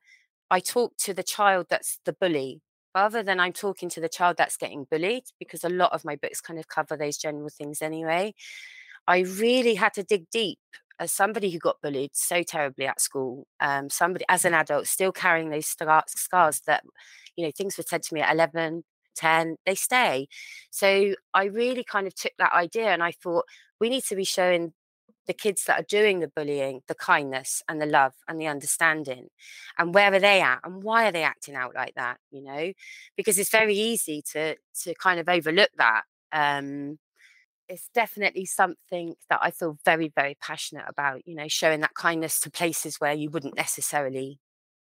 I 0.52 0.60
talk 0.60 0.98
to 1.00 1.14
the 1.14 1.24
child 1.24 1.68
that's 1.70 2.00
the 2.06 2.14
bully 2.14 2.62
rather 2.96 3.22
than 3.22 3.40
I'm 3.40 3.54
talking 3.54 3.90
to 3.90 4.02
the 4.02 4.10
child 4.10 4.38
that's 4.38 4.58
getting 4.58 4.88
bullied, 4.90 5.24
because 5.40 5.64
a 5.64 5.70
lot 5.70 5.94
of 5.94 6.04
my 6.04 6.16
books 6.16 6.42
kind 6.42 6.60
of 6.60 6.68
cover 6.68 6.98
those 6.98 7.18
general 7.18 7.50
things 7.50 7.82
anyway. 7.82 8.34
I 9.08 9.20
really 9.20 9.76
had 9.76 9.94
to 9.94 10.04
dig 10.04 10.30
deep 10.32 10.60
as 11.00 11.12
somebody 11.12 11.52
who 11.52 11.60
got 11.60 11.82
bullied 11.82 12.12
so 12.14 12.42
terribly 12.42 12.88
at 12.88 13.00
school, 13.00 13.46
um, 13.60 13.90
somebody 13.90 14.26
as 14.30 14.46
an 14.46 14.56
adult 14.56 14.88
still 14.88 15.12
carrying 15.12 15.52
those 15.52 15.68
scars 15.68 16.62
that, 16.66 16.84
you 17.38 17.46
know, 17.46 17.52
things 17.56 17.78
were 17.78 17.84
said 17.88 18.04
to 18.04 18.14
me 18.14 18.22
at 18.22 18.34
11, 18.34 18.84
10, 19.16 19.58
they 19.66 19.76
stay. 19.76 20.28
So 20.72 21.16
I 21.34 21.46
really 21.46 21.84
kind 21.84 22.08
of 22.08 22.16
took 22.16 22.34
that 22.40 22.54
idea 22.54 22.88
and 22.90 23.04
I 23.04 23.12
thought, 23.12 23.46
we 23.80 23.90
need 23.90 24.04
to 24.06 24.16
be 24.16 24.24
showing 24.26 24.74
the 25.28 25.34
kids 25.34 25.66
that 25.66 25.80
are 25.80 25.86
doing 25.90 26.20
the 26.20 26.28
bullying 26.30 26.82
the 26.88 26.96
kindness 26.96 27.62
and 27.68 27.82
the 27.82 27.86
love 27.86 28.14
and 28.28 28.40
the 28.40 28.48
understanding 28.48 29.28
and 29.78 29.94
where 29.94 30.14
are 30.14 30.20
they 30.20 30.42
at 30.42 30.60
and 30.64 30.84
why 30.84 31.08
are 31.08 31.12
they 31.12 31.24
acting 31.24 31.56
out 31.56 31.76
like 31.76 31.94
that 31.96 32.18
you 32.32 32.42
know 32.42 32.72
because 33.18 33.38
it's 33.38 33.50
very 33.50 33.76
easy 33.76 34.24
to 34.32 34.56
to 34.84 34.94
kind 34.96 35.20
of 35.20 35.28
overlook 35.30 35.70
that 35.78 36.04
um 36.32 36.98
it's 37.70 37.90
definitely 37.94 38.46
something 38.46 39.16
that 39.30 39.40
I 39.42 39.52
feel 39.52 39.78
very, 39.84 40.10
very 40.16 40.38
passionate 40.42 40.86
about, 40.88 41.28
you 41.28 41.36
know, 41.36 41.48
showing 41.50 41.82
that 41.82 41.94
kindness 41.96 42.40
to 42.42 42.52
places 42.52 42.98
where 43.00 43.14
you 43.14 43.30
wouldn't 43.30 43.58
necessarily 43.58 44.40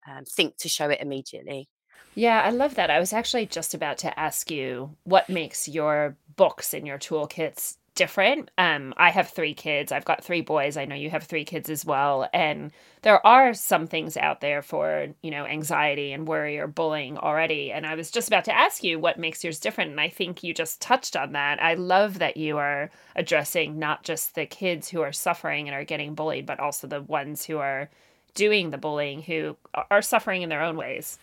um, 0.07 0.23
think 0.25 0.57
to 0.57 0.69
show 0.69 0.89
it 0.89 1.01
immediately. 1.01 1.67
Yeah, 2.15 2.41
I 2.41 2.49
love 2.49 2.75
that. 2.75 2.89
I 2.89 2.99
was 2.99 3.13
actually 3.13 3.45
just 3.45 3.73
about 3.73 3.97
to 3.99 4.19
ask 4.19 4.49
you 4.49 4.95
what 5.03 5.29
makes 5.29 5.67
your 5.67 6.15
books 6.37 6.73
and 6.73 6.87
your 6.87 6.97
toolkits 6.97 7.75
different. 7.95 8.51
Um, 8.57 8.93
I 8.97 9.09
have 9.09 9.29
three 9.29 9.53
kids. 9.53 9.91
I've 9.91 10.05
got 10.05 10.23
three 10.23 10.41
boys. 10.41 10.75
I 10.77 10.85
know 10.85 10.95
you 10.95 11.09
have 11.09 11.23
three 11.23 11.45
kids 11.45 11.69
as 11.69 11.85
well. 11.85 12.29
And 12.33 12.71
there 13.01 13.25
are 13.25 13.53
some 13.53 13.87
things 13.87 14.17
out 14.17 14.41
there 14.41 14.61
for, 14.61 15.07
you 15.21 15.31
know, 15.31 15.45
anxiety 15.45 16.11
and 16.11 16.27
worry 16.27 16.59
or 16.59 16.67
bullying 16.67 17.17
already. 17.17 17.71
And 17.71 17.85
I 17.85 17.95
was 17.95 18.11
just 18.11 18.27
about 18.27 18.45
to 18.45 18.55
ask 18.55 18.83
you 18.83 18.99
what 18.99 19.17
makes 19.17 19.43
yours 19.43 19.59
different. 19.59 19.91
And 19.91 20.01
I 20.01 20.09
think 20.09 20.43
you 20.43 20.53
just 20.53 20.81
touched 20.81 21.15
on 21.15 21.31
that. 21.31 21.63
I 21.63 21.75
love 21.75 22.19
that 22.19 22.37
you 22.37 22.57
are 22.57 22.91
addressing 23.15 23.79
not 23.79 24.03
just 24.03 24.35
the 24.35 24.45
kids 24.45 24.89
who 24.89 25.01
are 25.01 25.13
suffering 25.13 25.67
and 25.67 25.75
are 25.75 25.85
getting 25.85 26.15
bullied, 26.15 26.45
but 26.45 26.59
also 26.59 26.87
the 26.87 27.01
ones 27.01 27.45
who 27.45 27.57
are 27.59 27.89
doing 28.33 28.69
the 28.69 28.77
bullying 28.77 29.21
who 29.21 29.55
are 29.89 30.01
suffering 30.01 30.41
in 30.41 30.49
their 30.49 30.61
own 30.61 30.75
ways. 30.75 31.17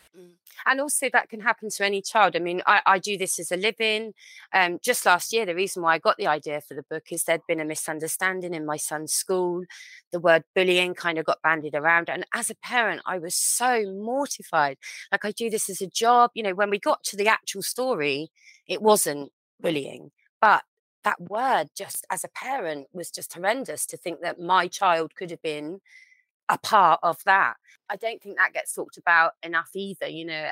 And 0.67 0.81
also, 0.81 1.09
that 1.13 1.29
can 1.29 1.41
happen 1.41 1.71
to 1.71 1.85
any 1.85 2.03
child. 2.03 2.37
I 2.37 2.39
mean, 2.39 2.63
I, 2.67 2.81
I 2.87 2.99
do 2.99 3.17
this 3.19 3.39
as 3.39 3.53
a 3.53 3.57
living. 3.57 4.15
Um, 4.53 4.79
just 4.83 5.07
last 5.07 5.33
year, 5.33 5.47
the 5.47 5.55
reason 5.55 5.83
why 5.83 5.95
I 5.95 5.99
got 5.99 6.17
the 6.17 6.27
idea 6.27 6.61
for 6.61 6.75
the 6.75 6.85
book 6.89 7.05
is 7.11 7.25
there'd 7.25 7.47
been 7.47 7.61
a 7.61 7.65
misunderstanding 7.65 8.55
in 8.55 8.67
my 8.67 8.77
son's 8.77 9.13
school. 9.13 9.65
The 10.13 10.21
word 10.21 10.45
bullying 10.55 10.95
kind 10.95 11.19
of 11.19 11.25
got 11.25 11.43
bandied 11.43 11.75
around. 11.75 12.09
And 12.09 12.27
as 12.35 12.51
a 12.51 12.55
parent, 12.57 13.03
I 13.07 13.19
was 13.19 13.35
so 13.35 13.85
mortified. 13.93 14.79
Like, 15.11 15.25
I 15.25 15.33
do 15.33 15.51
this 15.51 15.69
as 15.69 15.81
a 15.81 15.87
job. 15.87 16.31
You 16.35 16.43
know, 16.43 16.55
when 16.55 16.71
we 16.71 16.79
got 16.79 17.03
to 17.05 17.17
the 17.17 17.29
actual 17.29 17.63
story, 17.63 18.31
it 18.67 18.83
wasn't 18.83 19.33
bullying. 19.61 20.11
But 20.41 20.63
that 21.05 21.21
word, 21.21 21.69
just 21.77 22.07
as 22.11 22.25
a 22.25 22.29
parent, 22.29 22.87
was 22.93 23.11
just 23.11 23.35
horrendous 23.35 23.87
to 23.87 23.97
think 23.97 24.21
that 24.21 24.41
my 24.41 24.69
child 24.69 25.15
could 25.17 25.31
have 25.31 25.43
been 25.43 25.81
a 26.53 26.59
part 26.59 27.01
of 27.03 27.17
that. 27.25 27.55
I 27.89 27.97
don't 27.97 28.23
think 28.23 28.37
that 28.37 28.53
gets 28.53 28.75
talked 28.75 28.99
about 28.99 29.33
enough 29.43 29.71
either. 29.75 30.07
You 30.07 30.27
know, 30.27 30.51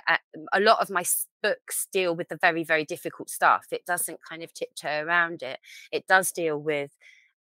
a 0.52 0.60
lot 0.60 0.80
of 0.80 0.90
my 0.90 1.04
books 1.42 1.86
deal 1.92 2.16
with 2.16 2.28
the 2.28 2.38
very, 2.40 2.64
very 2.64 2.84
difficult 2.84 3.28
stuff. 3.28 3.66
It 3.70 3.84
doesn't 3.86 4.18
kind 4.26 4.42
of 4.42 4.52
tiptoe 4.52 5.04
around 5.04 5.42
it. 5.42 5.58
It 5.92 6.06
does 6.06 6.32
deal 6.32 6.58
with 6.58 6.90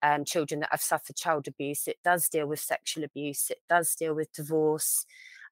um, 0.03 0.25
children 0.25 0.59
that 0.59 0.69
have 0.71 0.81
suffered 0.81 1.15
child 1.15 1.47
abuse. 1.47 1.87
It 1.87 1.97
does 2.03 2.27
deal 2.29 2.47
with 2.47 2.59
sexual 2.59 3.03
abuse. 3.03 3.49
It 3.49 3.59
does 3.69 3.95
deal 3.95 4.13
with 4.13 4.31
divorce. 4.33 5.05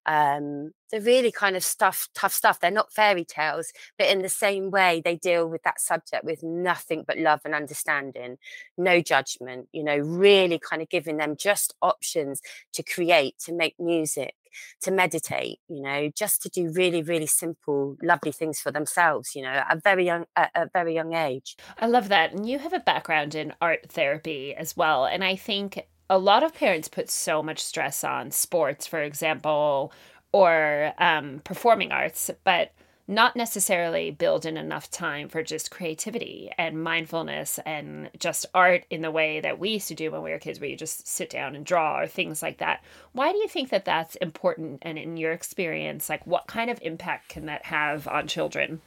Um, 0.07 0.71
they're 0.89 1.01
really 1.01 1.31
kind 1.33 1.57
of 1.57 1.63
stuff, 1.63 2.07
tough 2.15 2.33
stuff. 2.33 2.59
They're 2.59 2.71
not 2.71 2.93
fairy 2.93 3.25
tales, 3.25 3.73
but 3.97 4.07
in 4.07 4.21
the 4.21 4.29
same 4.29 4.71
way, 4.71 5.01
they 5.03 5.17
deal 5.17 5.47
with 5.47 5.63
that 5.63 5.81
subject 5.81 6.23
with 6.23 6.41
nothing 6.43 7.03
but 7.05 7.17
love 7.17 7.41
and 7.43 7.53
understanding, 7.53 8.37
no 8.77 9.01
judgment, 9.01 9.67
you 9.73 9.83
know, 9.83 9.97
really 9.97 10.59
kind 10.59 10.81
of 10.81 10.89
giving 10.89 11.17
them 11.17 11.35
just 11.37 11.75
options 11.81 12.41
to 12.73 12.83
create, 12.83 13.35
to 13.39 13.53
make 13.53 13.75
music, 13.77 14.35
to 14.81 14.91
meditate, 14.91 15.59
you 15.67 15.81
know, 15.81 16.09
just 16.15 16.41
to 16.43 16.49
do 16.49 16.71
really, 16.71 17.03
really 17.03 17.27
simple, 17.27 17.97
lovely 18.01 18.31
things 18.31 18.59
for 18.61 18.71
themselves, 18.71 19.35
you 19.35 19.41
know, 19.41 19.49
at 19.49 19.77
a 19.77 19.79
very 19.81 20.05
young, 20.05 20.25
at 20.37 20.51
a 20.55 20.69
very 20.71 20.95
young 20.95 21.13
age. 21.13 21.57
I 21.77 21.87
love 21.87 22.07
that. 22.09 22.31
And 22.31 22.47
you 22.47 22.59
have 22.59 22.73
a 22.73 22.79
background 22.79 23.35
in 23.35 23.53
art 23.59 23.91
therapy 23.91 24.55
as 24.55 24.77
well. 24.77 25.05
And 25.05 25.23
I 25.23 25.35
think 25.35 25.85
a 26.09 26.17
lot 26.17 26.43
of 26.43 26.53
parents 26.53 26.87
put 26.87 27.09
so 27.09 27.43
much 27.43 27.59
stress 27.59 28.03
on 28.03 28.31
sports, 28.31 28.87
for 28.87 29.01
example, 29.01 29.91
or 30.31 30.93
um, 30.97 31.41
performing 31.43 31.91
arts, 31.91 32.31
but 32.43 32.71
not 33.09 33.37
necessarily 33.37 34.11
build 34.11 34.45
in 34.45 34.57
enough 34.57 34.91
time 34.91 35.29
for 35.29 35.41
just 35.41 35.71
creativity 35.71 36.51
and 36.57 36.83
mindfulness 36.83 37.57
and 37.65 38.09
just 38.19 38.45
art 38.53 38.83
in 38.89 39.01
the 39.01 39.11
way 39.11 39.39
that 39.39 39.57
we 39.57 39.69
used 39.69 39.87
to 39.87 39.95
do 39.95 40.11
when 40.11 40.21
we 40.21 40.29
were 40.29 40.39
kids, 40.39 40.59
where 40.59 40.69
you 40.69 40.75
just 40.75 41.07
sit 41.07 41.29
down 41.29 41.55
and 41.55 41.65
draw 41.65 42.01
or 42.01 42.07
things 42.07 42.41
like 42.41 42.57
that. 42.57 42.83
Why 43.13 43.31
do 43.31 43.37
you 43.37 43.47
think 43.47 43.69
that 43.69 43.85
that's 43.85 44.15
important? 44.17 44.79
And 44.81 44.97
in 44.97 45.15
your 45.15 45.31
experience, 45.31 46.09
like 46.09 46.27
what 46.27 46.47
kind 46.47 46.69
of 46.69 46.79
impact 46.81 47.29
can 47.29 47.45
that 47.45 47.65
have 47.65 48.09
on 48.09 48.27
children? 48.27 48.81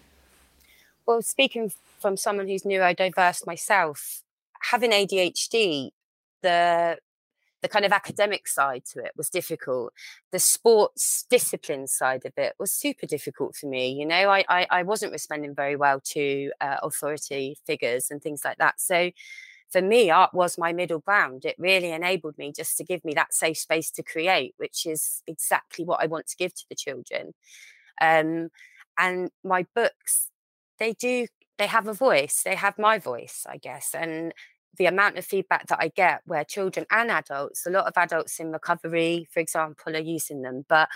Well, 1.06 1.22
speaking 1.22 1.72
from 1.98 2.18
someone 2.18 2.46
who's 2.46 2.62
neurodiverse 2.62 3.46
myself, 3.46 4.22
having 4.60 4.90
ADHD, 4.90 5.92
the 6.42 6.98
the 7.62 7.68
kind 7.68 7.84
of 7.84 7.92
academic 7.92 8.48
side 8.48 8.84
to 8.92 9.00
it 9.00 9.12
was 9.16 9.30
difficult. 9.30 9.92
The 10.32 10.38
sports 10.38 11.24
discipline 11.28 11.86
side 11.86 12.24
of 12.24 12.32
it 12.36 12.54
was 12.58 12.72
super 12.72 13.06
difficult 13.06 13.56
for 13.56 13.66
me. 13.66 13.92
You 13.92 14.06
know, 14.06 14.30
I 14.30 14.44
I, 14.48 14.66
I 14.70 14.82
wasn't 14.82 15.12
responding 15.12 15.54
very 15.54 15.76
well 15.76 16.00
to 16.12 16.50
uh, 16.60 16.76
authority 16.82 17.56
figures 17.66 18.10
and 18.10 18.22
things 18.22 18.44
like 18.44 18.58
that. 18.58 18.80
So 18.80 19.10
for 19.70 19.82
me, 19.82 20.10
art 20.10 20.34
was 20.34 20.58
my 20.58 20.72
middle 20.72 20.98
ground. 20.98 21.44
It 21.44 21.54
really 21.58 21.92
enabled 21.92 22.36
me 22.38 22.52
just 22.54 22.76
to 22.78 22.84
give 22.84 23.04
me 23.04 23.14
that 23.14 23.32
safe 23.32 23.58
space 23.58 23.90
to 23.92 24.02
create, 24.02 24.54
which 24.56 24.84
is 24.86 25.22
exactly 25.26 25.84
what 25.84 26.02
I 26.02 26.06
want 26.06 26.26
to 26.28 26.36
give 26.36 26.54
to 26.54 26.64
the 26.68 26.74
children. 26.74 27.34
Um, 28.00 28.48
and 28.98 29.30
my 29.44 29.66
books, 29.74 30.28
they 30.78 30.94
do 30.94 31.26
they 31.58 31.66
have 31.66 31.86
a 31.86 31.92
voice 31.92 32.42
they 32.42 32.54
have 32.54 32.78
my 32.78 32.98
voice 32.98 33.44
i 33.46 33.58
guess 33.58 33.94
and 33.94 34.32
the 34.78 34.86
amount 34.86 35.18
of 35.18 35.24
feedback 35.24 35.66
that 35.66 35.78
I 35.80 35.88
get 35.88 36.22
where 36.26 36.44
children 36.44 36.86
and 36.90 37.10
adults, 37.10 37.66
a 37.66 37.70
lot 37.70 37.86
of 37.86 37.92
adults 37.96 38.38
in 38.40 38.52
recovery, 38.52 39.28
for 39.30 39.40
example, 39.40 39.96
are 39.96 40.00
using 40.00 40.42
them, 40.42 40.64
but 40.68 40.88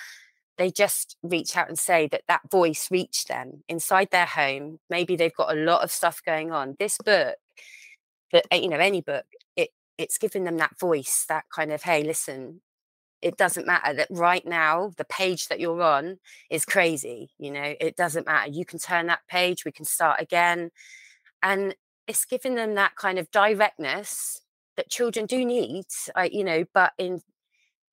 they 0.57 0.71
just 0.71 1.17
reach 1.23 1.57
out 1.57 1.69
and 1.69 1.79
say 1.79 2.07
that 2.09 2.23
that 2.29 2.49
voice 2.51 2.91
reached 2.91 3.29
them 3.29 3.65
inside 3.69 4.09
their 4.11 4.27
home. 4.27 4.79
Maybe 4.89 5.17
they've 5.17 5.35
got 5.35 5.53
a 5.53 5.61
lot 5.61 5.83
of 5.83 5.91
stuff 5.91 6.23
going 6.25 6.53
on. 6.53 6.77
This 6.79 6.99
book, 7.05 7.37
but 8.31 8.47
eh, 8.51 8.57
you 8.59 8.69
know, 8.69 8.79
any 8.79 9.01
book, 9.01 9.25
it 9.57 9.71
it's 9.99 10.19
giving 10.19 10.45
them 10.45 10.59
that 10.59 10.79
voice, 10.79 11.25
that 11.29 11.45
kind 11.55 11.73
of, 11.73 11.83
hey, 11.83 12.05
listen, 12.05 12.61
it 13.23 13.37
doesn't 13.37 13.67
matter 13.67 13.95
that 13.95 14.09
right 14.11 14.47
now 14.47 14.93
the 14.99 15.05
page 15.05 15.49
that 15.49 15.59
you're 15.61 15.83
on 15.83 16.19
is 16.51 16.65
crazy. 16.65 17.31
You 17.39 17.51
know, 17.53 17.75
it 17.81 17.97
doesn't 17.97 18.27
matter. 18.27 18.51
You 18.51 18.65
can 18.67 18.79
turn 18.79 19.07
that 19.07 19.21
page, 19.29 19.65
we 19.65 19.73
can 19.73 19.87
start 19.87 20.21
again. 20.21 20.71
And 21.43 21.75
it's 22.07 22.25
giving 22.25 22.55
them 22.55 22.75
that 22.75 22.97
kind 22.97 23.19
of 23.19 23.31
directness 23.31 24.41
that 24.77 24.91
children 24.91 25.27
do 25.27 25.45
need, 25.45 25.85
you 26.31 26.45
know, 26.45 26.65
but 26.73 26.93
in 26.99 27.23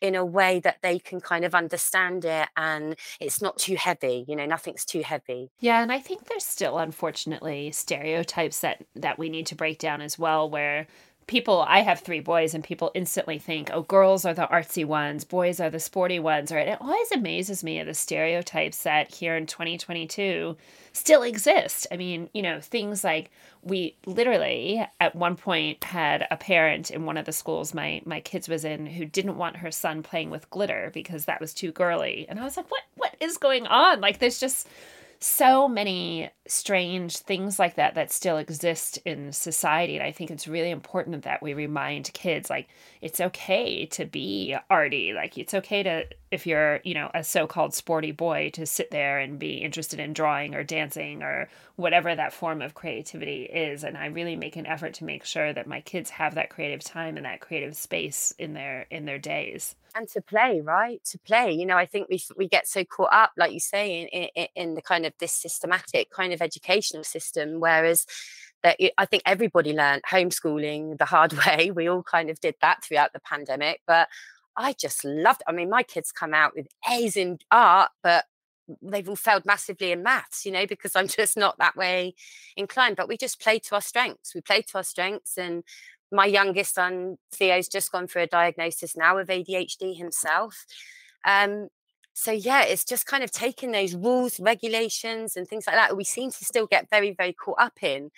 in 0.02 0.16
a 0.16 0.26
way 0.26 0.60
that 0.60 0.78
they 0.82 0.98
can 0.98 1.22
kind 1.22 1.46
of 1.46 1.54
understand 1.54 2.26
it 2.26 2.50
and 2.58 2.96
it's 3.20 3.40
not 3.40 3.58
too 3.60 3.76
heavy 3.76 4.26
you 4.28 4.36
know 4.36 4.48
nothing's 4.48 4.84
too 4.84 5.02
heavy. 5.02 5.52
Yeah 5.60 5.82
and 5.82 5.92
i 5.92 6.00
think 6.00 6.26
there's 6.26 6.44
still 6.44 6.80
unfortunately 6.80 7.72
stereotypes 7.72 8.60
that 8.62 8.84
that 8.96 9.20
we 9.20 9.30
need 9.30 9.46
to 9.48 9.56
break 9.56 9.78
down 9.78 10.02
as 10.02 10.18
well 10.18 10.50
where 10.50 10.88
people 11.28 11.62
i 11.68 11.80
have 11.80 12.00
three 12.00 12.20
boys 12.20 12.54
and 12.54 12.64
people 12.64 12.92
instantly 12.94 13.40
think 13.40 13.70
oh 13.74 13.84
girls 13.84 14.26
are 14.26 14.34
the 14.34 14.48
artsy 14.48 14.84
ones 14.84 15.24
boys 15.24 15.60
are 15.60 15.70
the 15.70 15.80
sporty 15.80 16.20
ones 16.20 16.52
right? 16.52 16.68
It 16.68 16.82
always 16.82 17.12
amazes 17.12 17.64
me 17.64 17.82
the 17.84 17.94
stereotypes 17.94 18.84
that 18.84 19.14
here 19.14 19.36
in 19.36 19.46
2022 19.46 20.58
still 20.94 21.24
exist. 21.24 21.88
I 21.92 21.98
mean 21.98 22.30
you 22.34 22.42
know 22.42 22.60
things 22.60 23.04
like 23.04 23.32
we 23.62 23.96
literally 24.06 24.86
at 25.00 25.16
one 25.16 25.36
point 25.36 25.84
had 25.84 26.28
a 26.32 26.38
parent 26.38 26.92
in 26.92 27.06
one 27.06 27.18
of 27.18 27.26
the 27.26 27.32
schools 27.32 27.74
my 27.74 28.02
my 28.06 28.20
kids 28.20 28.50
was 28.50 28.66
in 28.66 28.86
who 28.86 29.06
didn't 29.06 29.38
want 29.38 29.58
her 29.58 29.72
son 29.72 30.04
playing 30.04 30.32
with 30.32 30.50
glitter 30.50 30.92
because 30.94 31.26
that 31.26 31.42
was 31.42 31.54
too 31.54 31.72
girly. 31.72 32.26
And 32.28 32.40
i 32.40 32.44
was 32.44 32.58
like 32.58 32.70
what 32.70 32.84
what 32.96 33.16
is 33.20 33.38
going 33.38 33.68
on? 33.68 34.02
Like 34.02 34.20
there's 34.20 34.40
just 34.40 34.68
so 35.20 35.68
many 35.68 36.30
strange 36.52 37.18
things 37.18 37.58
like 37.58 37.76
that 37.76 37.96
that 37.96 38.12
still 38.12 38.38
exist 38.38 38.98
in 39.06 39.32
society. 39.32 39.96
And 39.96 40.06
i 40.06 40.12
think 40.12 40.30
it's 40.32 40.48
really 40.48 40.70
important 40.70 41.24
that 41.24 41.42
we 41.42 41.54
remind 41.54 42.12
kids 42.14 42.50
like 42.50 42.68
it's 43.02 43.20
okay 43.20 43.86
to 43.88 44.06
be 44.06 44.56
arty. 44.70 45.14
Like 45.14 45.38
it's 45.38 45.54
okay 45.54 45.84
to 45.84 46.06
if 46.30 46.48
you're 46.48 46.80
you 46.84 46.94
know 46.94 47.10
a 47.14 47.24
so-called 47.24 47.74
sporty 47.74 48.12
boy 48.12 48.50
to 48.54 48.66
sit 48.66 48.92
there 48.92 49.20
and 49.20 49.40
be 49.40 49.58
interested 49.58 50.00
in 50.00 50.14
drawing 50.14 50.56
or 50.56 50.64
dancing 50.64 51.24
or 51.24 51.50
whatever 51.76 52.16
that 52.16 52.34
form 52.34 52.62
of 52.62 52.74
creativity 52.74 53.44
is. 53.44 53.84
And 53.84 53.98
i 53.98 54.08
really 54.08 54.36
make 54.36 54.56
an 54.56 54.66
effort 54.66 54.94
to 54.96 55.06
make 55.06 55.26
sure 55.26 55.54
that 55.54 55.68
my 55.68 55.82
kids 55.82 56.10
have 56.12 56.36
that 56.36 56.50
creative 56.50 56.84
time 56.84 57.18
and 57.18 57.26
that 57.26 57.42
creative 57.42 57.76
space 57.76 58.34
in 58.38 58.54
their 58.54 58.88
in 58.92 59.06
their 59.06 59.20
days. 59.20 59.76
And 59.94 60.08
to 60.10 60.22
play 60.22 60.62
right? 60.62 61.04
To 61.06 61.20
play. 61.20 61.52
You 61.52 61.66
know 61.66 61.78
i 61.78 61.86
think 61.86 62.08
we 62.10 62.22
we 62.38 62.48
get 62.48 62.68
so 62.68 62.84
caught 62.86 63.14
up 63.14 63.32
like 63.38 63.52
you 63.52 63.60
say 63.60 64.02
in, 64.02 64.08
in, 64.36 64.48
in 64.56 64.76
the 64.76 64.82
kind 64.82 65.06
of 65.06 65.14
this 65.20 65.34
systematic 65.34 66.12
kind 66.12 66.34
of 66.34 66.41
educational 66.42 67.04
system 67.04 67.60
whereas 67.60 68.06
that 68.64 68.78
i 68.98 69.06
think 69.06 69.24
everybody 69.26 69.74
learned 69.74 70.02
homeschooling 70.10 70.98
the 70.98 71.06
hard 71.06 71.34
way 71.46 71.72
we 71.72 71.88
all 71.88 72.04
kind 72.04 72.30
of 72.30 72.40
did 72.40 72.56
that 72.62 72.84
throughout 72.84 73.14
the 73.14 73.22
pandemic 73.22 73.82
but 73.88 74.08
i 74.58 74.74
just 74.74 75.06
loved 75.06 75.42
i 75.48 75.52
mean 75.52 75.70
my 75.70 75.84
kids 75.84 76.12
come 76.12 76.34
out 76.34 76.54
with 76.56 76.68
a's 76.90 77.16
in 77.16 77.38
art 77.52 77.92
but 78.04 78.26
they've 78.82 79.08
all 79.08 79.16
failed 79.16 79.46
massively 79.46 79.92
in 79.92 80.04
maths, 80.04 80.46
you 80.46 80.52
know, 80.52 80.66
because 80.66 80.96
I'm 80.96 81.08
just 81.20 81.38
not 81.38 81.58
that 81.58 81.76
way 81.76 82.16
inclined. 82.56 82.96
But 82.96 83.08
we 83.08 83.18
just 83.18 83.42
play 83.42 83.60
to 83.60 83.76
our 83.76 83.82
strengths. 83.82 84.36
We 84.36 84.42
play 84.42 84.62
to 84.62 84.78
our 84.78 84.84
strengths, 84.84 85.38
and 85.38 85.64
my 86.12 86.26
youngest 86.26 86.76
son 86.76 87.18
Theo's 87.34 87.68
just 87.68 87.92
gone 87.92 88.08
through 88.08 88.24
a 88.24 88.28
diagnosis 88.28 88.96
now 88.98 89.18
of 89.18 89.28
ADHD 89.28 89.98
himself. 89.98 90.66
Um, 91.26 91.70
so 92.14 92.32
yeah, 92.32 92.64
it's 92.64 92.84
just 92.84 93.06
kind 93.06 93.24
of 93.24 93.32
taking 93.32 93.72
those 93.72 93.96
rules, 93.96 94.40
regulations, 94.40 95.36
and 95.36 95.48
things 95.48 95.66
like 95.68 95.76
that. 95.76 95.96
We 95.96 96.04
seem 96.04 96.32
to 96.32 96.46
still 96.46 96.68
get 96.68 96.90
very, 96.90 97.12
very 97.12 97.34
caught 97.34 97.60
up 97.60 97.82
in, 97.82 98.12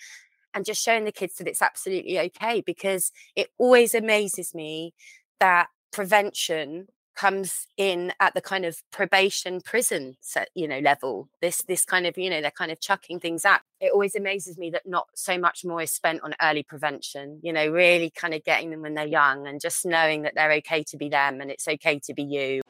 and 0.52 0.64
just 0.64 0.82
showing 0.82 1.04
the 1.04 1.12
kids 1.12 1.36
that 1.36 1.48
it's 1.48 1.62
absolutely 1.62 2.18
okay. 2.18 2.60
Because 2.60 3.12
it 3.36 3.48
always 3.58 3.94
amazes 3.94 4.54
me 4.54 4.94
that 5.40 5.68
prevention 5.92 6.88
comes 7.14 7.68
in 7.76 8.12
at 8.18 8.34
the 8.34 8.40
kind 8.40 8.64
of 8.64 8.82
probation 8.90 9.60
prison 9.60 10.16
set, 10.20 10.48
you 10.54 10.66
know 10.66 10.80
level 10.80 11.28
this 11.40 11.62
this 11.68 11.84
kind 11.84 12.06
of 12.06 12.18
you 12.18 12.28
know 12.28 12.40
they're 12.40 12.50
kind 12.50 12.72
of 12.72 12.80
chucking 12.80 13.20
things 13.20 13.44
at 13.44 13.62
it 13.80 13.92
always 13.92 14.16
amazes 14.16 14.58
me 14.58 14.68
that 14.70 14.82
not 14.84 15.06
so 15.14 15.38
much 15.38 15.64
more 15.64 15.80
is 15.80 15.92
spent 15.92 16.20
on 16.24 16.34
early 16.42 16.64
prevention 16.64 17.38
you 17.42 17.52
know 17.52 17.68
really 17.68 18.10
kind 18.10 18.34
of 18.34 18.42
getting 18.42 18.70
them 18.70 18.82
when 18.82 18.94
they're 18.94 19.06
young 19.06 19.46
and 19.46 19.60
just 19.60 19.86
knowing 19.86 20.22
that 20.22 20.34
they're 20.34 20.52
okay 20.52 20.82
to 20.82 20.96
be 20.96 21.08
them 21.08 21.40
and 21.40 21.52
it's 21.52 21.68
okay 21.68 22.00
to 22.00 22.12
be 22.14 22.24
you 22.24 22.62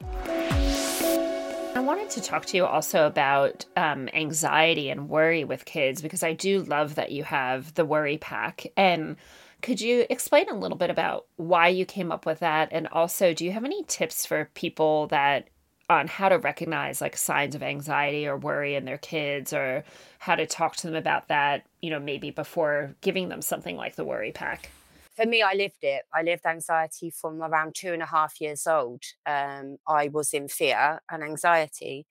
wanted 1.85 2.11
to 2.11 2.21
talk 2.21 2.47
to 2.47 2.57
you 2.57 2.67
also 2.67 3.07
about 3.07 3.65
um, 3.77 4.09
anxiety 4.13 4.91
and 4.91 5.09
worry 5.09 5.45
with 5.45 5.65
kids 5.65 6.03
because 6.03 6.23
I 6.23 6.33
do 6.33 6.63
love 6.63 6.97
that 6.97 7.13
you 7.13 7.25
have 7.25 7.75
the 7.75 7.85
worry 7.85 8.19
pack 8.19 8.67
and 8.77 9.17
could 9.63 9.81
you 9.81 10.05
explain 10.11 10.51
a 10.51 10.59
little 10.59 10.77
bit 10.77 10.91
about 10.91 11.25
why 11.37 11.69
you 11.69 11.87
came 11.87 12.13
up 12.13 12.27
with 12.27 12.41
that? 12.41 12.69
And 12.71 12.87
also, 12.89 13.33
do 13.33 13.47
you 13.47 13.53
have 13.53 13.65
any 13.65 13.83
tips 13.85 14.27
for 14.27 14.51
people 14.53 15.07
that 15.07 15.49
on 15.89 16.07
how 16.07 16.29
to 16.29 16.39
recognize 16.39 17.01
like 17.01 17.17
signs 17.17 17.55
of 17.55 17.63
anxiety 17.63 18.27
or 18.27 18.37
worry 18.37 18.75
in 18.75 18.85
their 18.85 18.99
kids 18.99 19.55
or 19.55 19.83
how 20.19 20.35
to 20.35 20.47
talk 20.47 20.77
to 20.77 20.87
them 20.87 20.97
about 20.97 21.29
that, 21.29 21.65
you 21.81 21.89
know, 21.89 21.99
maybe 21.99 22.31
before 22.31 22.95
giving 23.01 23.31
them 23.31 23.41
something 23.41 23.77
like 23.77 23.97
the 23.97 24.05
worry 24.05 24.33
pack? 24.33 24.71
For 25.15 25.27
me, 25.27 25.43
I 25.43 25.53
lived 25.55 25.83
it. 25.83 26.03
I 26.13 26.23
lived 26.23 26.45
anxiety 26.45 27.11
from 27.11 27.41
around 27.43 27.75
two 27.77 27.93
and 27.93 28.03
a 28.03 28.07
half 28.07 28.41
years 28.41 28.67
old. 28.67 29.03
Um, 29.27 29.77
I 29.87 30.09
was 30.09 30.35
in 30.35 30.49
fear 30.49 31.01
and 31.11 31.23
anxiety. 31.23 32.07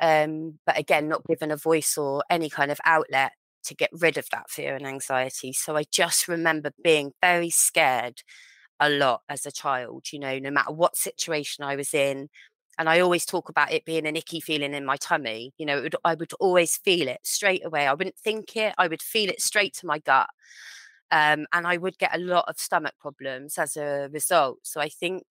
Um, 0.00 0.58
but 0.66 0.78
again, 0.78 1.08
not 1.08 1.26
given 1.26 1.50
a 1.52 1.56
voice 1.56 1.98
or 1.98 2.24
any 2.30 2.50
kind 2.50 2.70
of 2.72 2.80
outlet 2.84 3.32
to 3.64 3.74
get 3.74 3.90
rid 3.92 4.18
of 4.18 4.26
that 4.32 4.50
fear 4.50 4.76
and 4.76 4.86
anxiety. 4.86 5.52
So 5.52 5.76
I 5.76 5.84
just 5.92 6.28
remember 6.28 6.72
being 6.84 7.12
very 7.22 7.50
scared 7.50 8.22
a 8.80 8.90
lot 8.90 9.22
as 9.28 9.46
a 9.46 9.52
child, 9.52 10.06
you 10.12 10.18
know, 10.18 10.38
no 10.38 10.50
matter 10.50 10.72
what 10.72 10.96
situation 10.96 11.64
I 11.64 11.76
was 11.76 11.94
in. 11.94 12.28
And 12.78 12.88
I 12.88 13.00
always 13.00 13.26
talk 13.26 13.48
about 13.50 13.72
it 13.72 13.84
being 13.84 14.06
an 14.06 14.16
icky 14.16 14.40
feeling 14.40 14.74
in 14.74 14.86
my 14.86 14.96
tummy. 14.96 15.52
You 15.58 15.66
know, 15.66 15.82
would, 15.82 15.96
I 16.04 16.14
would 16.14 16.32
always 16.40 16.76
feel 16.78 17.08
it 17.08 17.20
straight 17.24 17.64
away. 17.64 17.86
I 17.86 17.94
wouldn't 17.94 18.18
think 18.18 18.56
it, 18.56 18.74
I 18.78 18.88
would 18.88 19.02
feel 19.02 19.30
it 19.30 19.42
straight 19.42 19.74
to 19.76 19.86
my 19.86 19.98
gut. 20.00 20.28
Um, 21.12 21.46
and 21.52 21.66
I 21.66 21.76
would 21.76 21.98
get 21.98 22.14
a 22.14 22.20
lot 22.20 22.44
of 22.48 22.58
stomach 22.58 22.94
problems 23.00 23.58
as 23.58 23.76
a 23.76 24.08
result. 24.12 24.58
So 24.62 24.80
I 24.80 24.88
think 24.88 25.24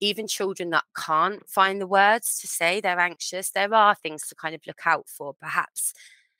even 0.00 0.26
children 0.26 0.70
that 0.70 0.84
can't 0.96 1.48
find 1.48 1.80
the 1.80 1.86
words 1.86 2.38
to 2.40 2.46
say 2.46 2.80
they're 2.80 3.00
anxious, 3.00 3.50
there 3.50 3.72
are 3.72 3.94
things 3.94 4.26
to 4.28 4.34
kind 4.34 4.54
of 4.54 4.60
look 4.66 4.86
out 4.86 5.08
for. 5.08 5.34
Perhaps 5.34 5.94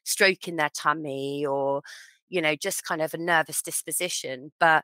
stroking 0.04 0.56
their 0.56 0.70
tummy 0.70 1.46
or 1.46 1.82
you 2.28 2.40
know 2.40 2.56
just 2.56 2.84
kind 2.84 3.02
of 3.02 3.14
a 3.14 3.18
nervous 3.18 3.62
disposition 3.62 4.50
but 4.58 4.82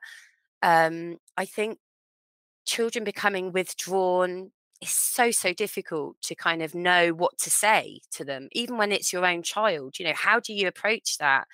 um 0.63 1.17
i 1.37 1.45
think 1.45 1.77
children 2.65 3.03
becoming 3.03 3.51
withdrawn 3.51 4.51
is 4.81 4.89
so 4.89 5.31
so 5.31 5.53
difficult 5.53 6.15
to 6.21 6.35
kind 6.35 6.61
of 6.61 6.73
know 6.73 7.09
what 7.09 7.37
to 7.37 7.49
say 7.49 7.99
to 8.11 8.23
them 8.23 8.47
even 8.51 8.77
when 8.77 8.91
it's 8.91 9.11
your 9.11 9.25
own 9.25 9.43
child 9.43 9.99
you 9.99 10.05
know 10.05 10.13
how 10.15 10.39
do 10.39 10.53
you 10.53 10.67
approach 10.67 11.17
that 11.17 11.47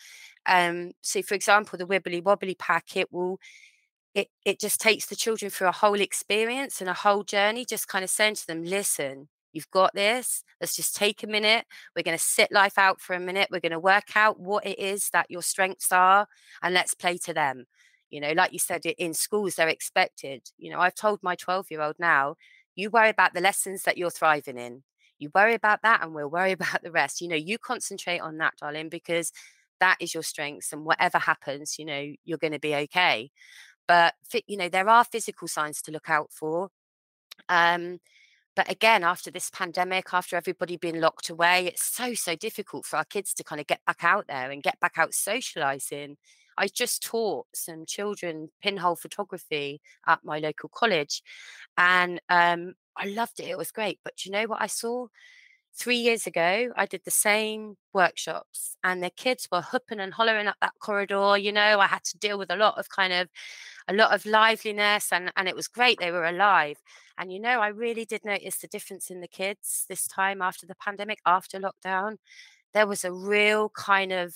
um 0.45 0.91
so 1.01 1.21
for 1.21 1.33
example 1.33 1.77
the 1.77 1.87
wibbly 1.87 2.23
wobbly 2.23 2.55
pack 2.55 2.95
it 2.95 3.11
will 3.11 3.39
it 4.13 4.27
it 4.45 4.59
just 4.59 4.79
takes 4.79 5.07
the 5.07 5.15
children 5.15 5.49
through 5.49 5.67
a 5.67 5.71
whole 5.73 5.99
experience 5.99 6.81
and 6.81 6.89
a 6.89 6.93
whole 6.93 7.23
journey 7.23 7.65
just 7.65 7.87
kind 7.87 8.03
of 8.03 8.09
saying 8.09 8.35
to 8.35 8.47
them 8.47 8.63
listen 8.63 9.27
You've 9.55 9.71
got 9.71 9.93
this. 9.93 10.43
Let's 10.59 10.75
just 10.75 10.97
take 10.97 11.23
a 11.23 11.27
minute. 11.27 11.65
We're 11.95 12.03
going 12.03 12.17
to 12.17 12.23
sit 12.23 12.51
life 12.51 12.77
out 12.77 12.99
for 12.99 13.13
a 13.13 13.21
minute. 13.21 13.47
We're 13.49 13.61
going 13.61 13.71
to 13.71 13.79
work 13.79 14.09
out 14.13 14.37
what 14.37 14.65
it 14.65 14.77
is 14.77 15.09
that 15.11 15.31
your 15.31 15.41
strengths 15.41 15.93
are 15.93 16.27
and 16.61 16.73
let's 16.73 16.93
play 16.93 17.17
to 17.19 17.33
them. 17.33 17.63
You 18.09 18.19
know, 18.19 18.33
like 18.33 18.51
you 18.51 18.59
said, 18.59 18.85
in 18.85 19.13
schools, 19.13 19.55
they're 19.55 19.69
expected. 19.69 20.41
You 20.57 20.71
know, 20.71 20.79
I've 20.79 20.93
told 20.93 21.23
my 21.23 21.35
12 21.35 21.67
year 21.71 21.81
old 21.81 21.95
now, 21.97 22.35
you 22.75 22.89
worry 22.89 23.09
about 23.09 23.33
the 23.33 23.41
lessons 23.41 23.83
that 23.83 23.97
you're 23.97 24.09
thriving 24.09 24.57
in. 24.57 24.83
You 25.17 25.31
worry 25.33 25.53
about 25.53 25.81
that 25.83 26.03
and 26.03 26.13
we'll 26.13 26.29
worry 26.29 26.51
about 26.53 26.83
the 26.83 26.91
rest. 26.91 27.21
You 27.21 27.27
know, 27.27 27.35
you 27.35 27.57
concentrate 27.57 28.19
on 28.19 28.37
that, 28.37 28.53
darling, 28.59 28.89
because 28.89 29.31
that 29.79 29.97
is 29.99 30.13
your 30.13 30.23
strengths. 30.23 30.73
And 30.73 30.85
whatever 30.85 31.17
happens, 31.17 31.77
you 31.79 31.85
know, 31.85 32.11
you're 32.23 32.37
going 32.37 32.53
to 32.53 32.59
be 32.59 32.75
okay. 32.75 33.31
But, 33.87 34.15
you 34.47 34.57
know, 34.57 34.69
there 34.69 34.89
are 34.89 35.03
physical 35.03 35.47
signs 35.47 35.81
to 35.83 35.91
look 35.91 36.09
out 36.09 36.31
for. 36.31 36.69
Um, 37.49 37.99
but 38.55 38.71
again, 38.71 39.03
after 39.03 39.29
this 39.29 39.49
pandemic, 39.49 40.07
after 40.13 40.35
everybody 40.37 40.77
being 40.77 40.99
locked 40.99 41.29
away, 41.29 41.67
it's 41.67 41.83
so, 41.83 42.13
so 42.13 42.35
difficult 42.35 42.85
for 42.85 42.95
our 42.95 43.05
kids 43.05 43.33
to 43.33 43.43
kind 43.43 43.59
of 43.59 43.67
get 43.67 43.81
back 43.85 44.03
out 44.03 44.27
there 44.27 44.49
and 44.49 44.63
get 44.63 44.79
back 44.79 44.93
out 44.97 45.13
socializing. 45.13 46.17
I 46.57 46.67
just 46.67 47.03
taught 47.03 47.47
some 47.53 47.85
children 47.85 48.49
pinhole 48.61 48.95
photography 48.95 49.81
at 50.07 50.23
my 50.23 50.39
local 50.39 50.69
college 50.69 51.21
and 51.77 52.21
um, 52.29 52.73
I 52.95 53.07
loved 53.07 53.39
it. 53.39 53.49
It 53.49 53.57
was 53.57 53.71
great. 53.71 53.99
But 54.03 54.25
you 54.25 54.31
know 54.31 54.45
what 54.45 54.61
I 54.61 54.67
saw? 54.67 55.07
Three 55.77 55.97
years 55.97 56.25
ago, 56.25 56.71
I 56.77 56.85
did 56.85 57.01
the 57.03 57.11
same 57.11 57.75
workshops 57.93 58.77
and 58.81 59.03
the 59.03 59.09
kids 59.09 59.49
were 59.51 59.61
hooping 59.61 59.99
and 59.99 60.13
hollering 60.13 60.47
up 60.47 60.55
that 60.61 60.71
corridor. 60.79 61.37
You 61.37 61.51
know, 61.51 61.81
I 61.81 61.87
had 61.87 62.05
to 62.05 62.17
deal 62.17 62.37
with 62.37 62.49
a 62.49 62.55
lot 62.55 62.77
of 62.77 62.87
kind 62.87 63.11
of 63.11 63.27
a 63.89 63.93
lot 63.93 64.13
of 64.13 64.25
liveliness 64.25 65.11
and, 65.11 65.33
and 65.35 65.49
it 65.49 65.55
was 65.55 65.67
great. 65.67 65.99
They 65.99 66.11
were 66.11 66.25
alive. 66.25 66.77
And, 67.17 67.31
you 67.31 67.39
know, 67.39 67.59
I 67.59 67.67
really 67.67 68.05
did 68.05 68.23
notice 68.25 68.57
the 68.57 68.67
difference 68.67 69.09
in 69.09 69.19
the 69.21 69.27
kids 69.27 69.85
this 69.89 70.07
time 70.07 70.41
after 70.41 70.65
the 70.65 70.75
pandemic, 70.75 71.19
after 71.25 71.59
lockdown. 71.59 72.17
There 72.73 72.87
was 72.87 73.05
a 73.05 73.11
real 73.11 73.69
kind 73.69 74.11
of, 74.11 74.33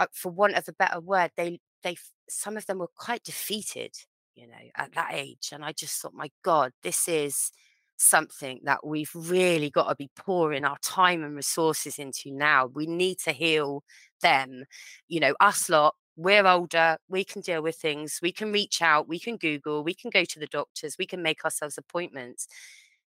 Uh, 0.00 0.06
for 0.12 0.32
want 0.32 0.54
of 0.54 0.66
a 0.66 0.72
better 0.72 0.98
word, 1.00 1.30
they, 1.36 1.60
they, 1.82 1.96
some 2.28 2.56
of 2.56 2.66
them 2.66 2.78
were 2.78 2.90
quite 2.96 3.22
defeated, 3.22 3.92
you 4.34 4.46
know, 4.46 4.54
at 4.76 4.94
that 4.94 5.10
age. 5.12 5.50
And 5.52 5.64
I 5.64 5.72
just 5.72 6.00
thought, 6.00 6.14
my 6.14 6.30
God, 6.42 6.72
this 6.82 7.06
is 7.06 7.50
something 7.98 8.60
that 8.64 8.86
we've 8.86 9.10
really 9.14 9.68
got 9.68 9.88
to 9.88 9.94
be 9.94 10.10
pouring 10.16 10.64
our 10.64 10.78
time 10.82 11.22
and 11.22 11.36
resources 11.36 11.98
into 11.98 12.32
now. 12.32 12.66
We 12.66 12.86
need 12.86 13.18
to 13.24 13.32
heal 13.32 13.84
them. 14.22 14.64
You 15.06 15.20
know, 15.20 15.34
us 15.38 15.68
lot 15.68 15.94
we're 16.16 16.46
older, 16.46 16.98
we 17.08 17.24
can 17.24 17.40
deal 17.40 17.62
with 17.62 17.76
things, 17.76 18.18
we 18.22 18.32
can 18.32 18.52
reach 18.52 18.82
out, 18.82 19.08
we 19.08 19.18
can 19.18 19.36
Google, 19.36 19.82
we 19.82 19.94
can 19.94 20.10
go 20.10 20.24
to 20.24 20.38
the 20.38 20.46
doctors, 20.46 20.96
we 20.98 21.06
can 21.06 21.22
make 21.22 21.44
ourselves 21.44 21.78
appointments. 21.78 22.46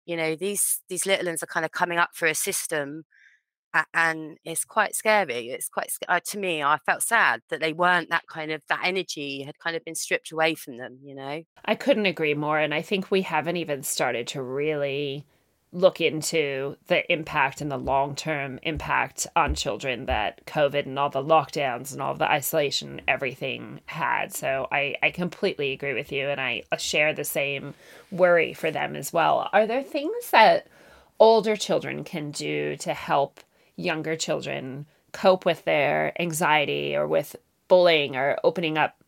You 0.06 0.18
know, 0.18 0.36
these 0.36 0.82
these 0.90 1.06
little 1.06 1.26
ones 1.26 1.44
are 1.44 1.48
kind 1.48 1.66
of 1.66 1.72
coming 1.72 1.98
up 1.98 2.12
for 2.14 2.28
a 2.28 2.36
system 2.36 3.04
and 3.94 4.38
it's 4.46 4.66
quite 4.66 4.96
scary. 4.96 5.50
It's 5.50 5.70
quite 5.70 5.92
uh, 6.08 6.20
to 6.28 6.38
me. 6.38 6.64
I 6.64 6.78
felt 6.86 7.04
sad 7.04 7.42
that 7.50 7.60
they 7.60 7.74
weren't 7.74 8.10
that 8.10 8.28
kind 8.28 8.52
of 8.52 8.62
that 8.70 8.82
energy 8.84 9.44
had 9.44 9.60
kind 9.60 9.76
of 9.76 9.84
been 9.84 9.96
stripped 9.96 10.32
away 10.32 10.56
from 10.56 10.78
them. 10.78 11.00
You 11.04 11.16
know, 11.16 11.44
I 11.66 11.76
couldn't 11.76 12.06
agree 12.06 12.34
more, 12.34 12.60
and 12.60 12.74
I 12.74 12.82
think 12.82 13.10
we 13.10 13.22
haven't 13.22 13.58
even 13.58 13.84
started 13.84 14.28
to 14.28 14.42
really 14.42 15.26
look 15.74 16.00
into 16.00 16.78
the 16.86 17.12
impact 17.12 17.60
and 17.60 17.72
the 17.72 17.78
long 17.78 18.16
term 18.16 18.60
impact 18.62 19.26
on 19.36 19.56
children 19.56 20.06
that 20.06 20.46
COVID 20.46 20.86
and 20.86 21.00
all 21.00 21.10
the 21.10 21.24
lockdowns 21.24 21.92
and 21.92 22.02
all 22.02 22.14
the 22.14 22.30
isolation, 22.30 23.02
everything 23.08 23.82
had. 23.88 24.34
So 24.34 24.68
I, 24.72 24.96
I 25.02 25.10
completely 25.10 25.72
agree 25.72 25.94
with 25.94 26.12
you 26.12 26.30
and 26.30 26.40
I 26.40 26.64
share 26.78 27.14
the 27.14 27.24
same 27.24 27.74
worry 28.12 28.54
for 28.54 28.70
them 28.70 28.96
as 28.96 29.12
well. 29.12 29.50
Are 29.52 29.66
there 29.66 29.84
things 29.84 30.30
that 30.32 30.68
older 31.20 31.56
children 31.56 32.04
can 32.04 32.32
do 32.32 32.78
to 32.78 32.94
help 32.94 33.40
younger 33.76 34.16
children 34.16 34.86
cope 35.12 35.46
with 35.46 35.64
their 35.66 36.20
anxiety 36.22 36.96
or 36.96 37.08
with 37.08 37.36
bullying 37.68 38.16
or 38.16 38.38
opening 38.44 38.78
up 38.78 39.02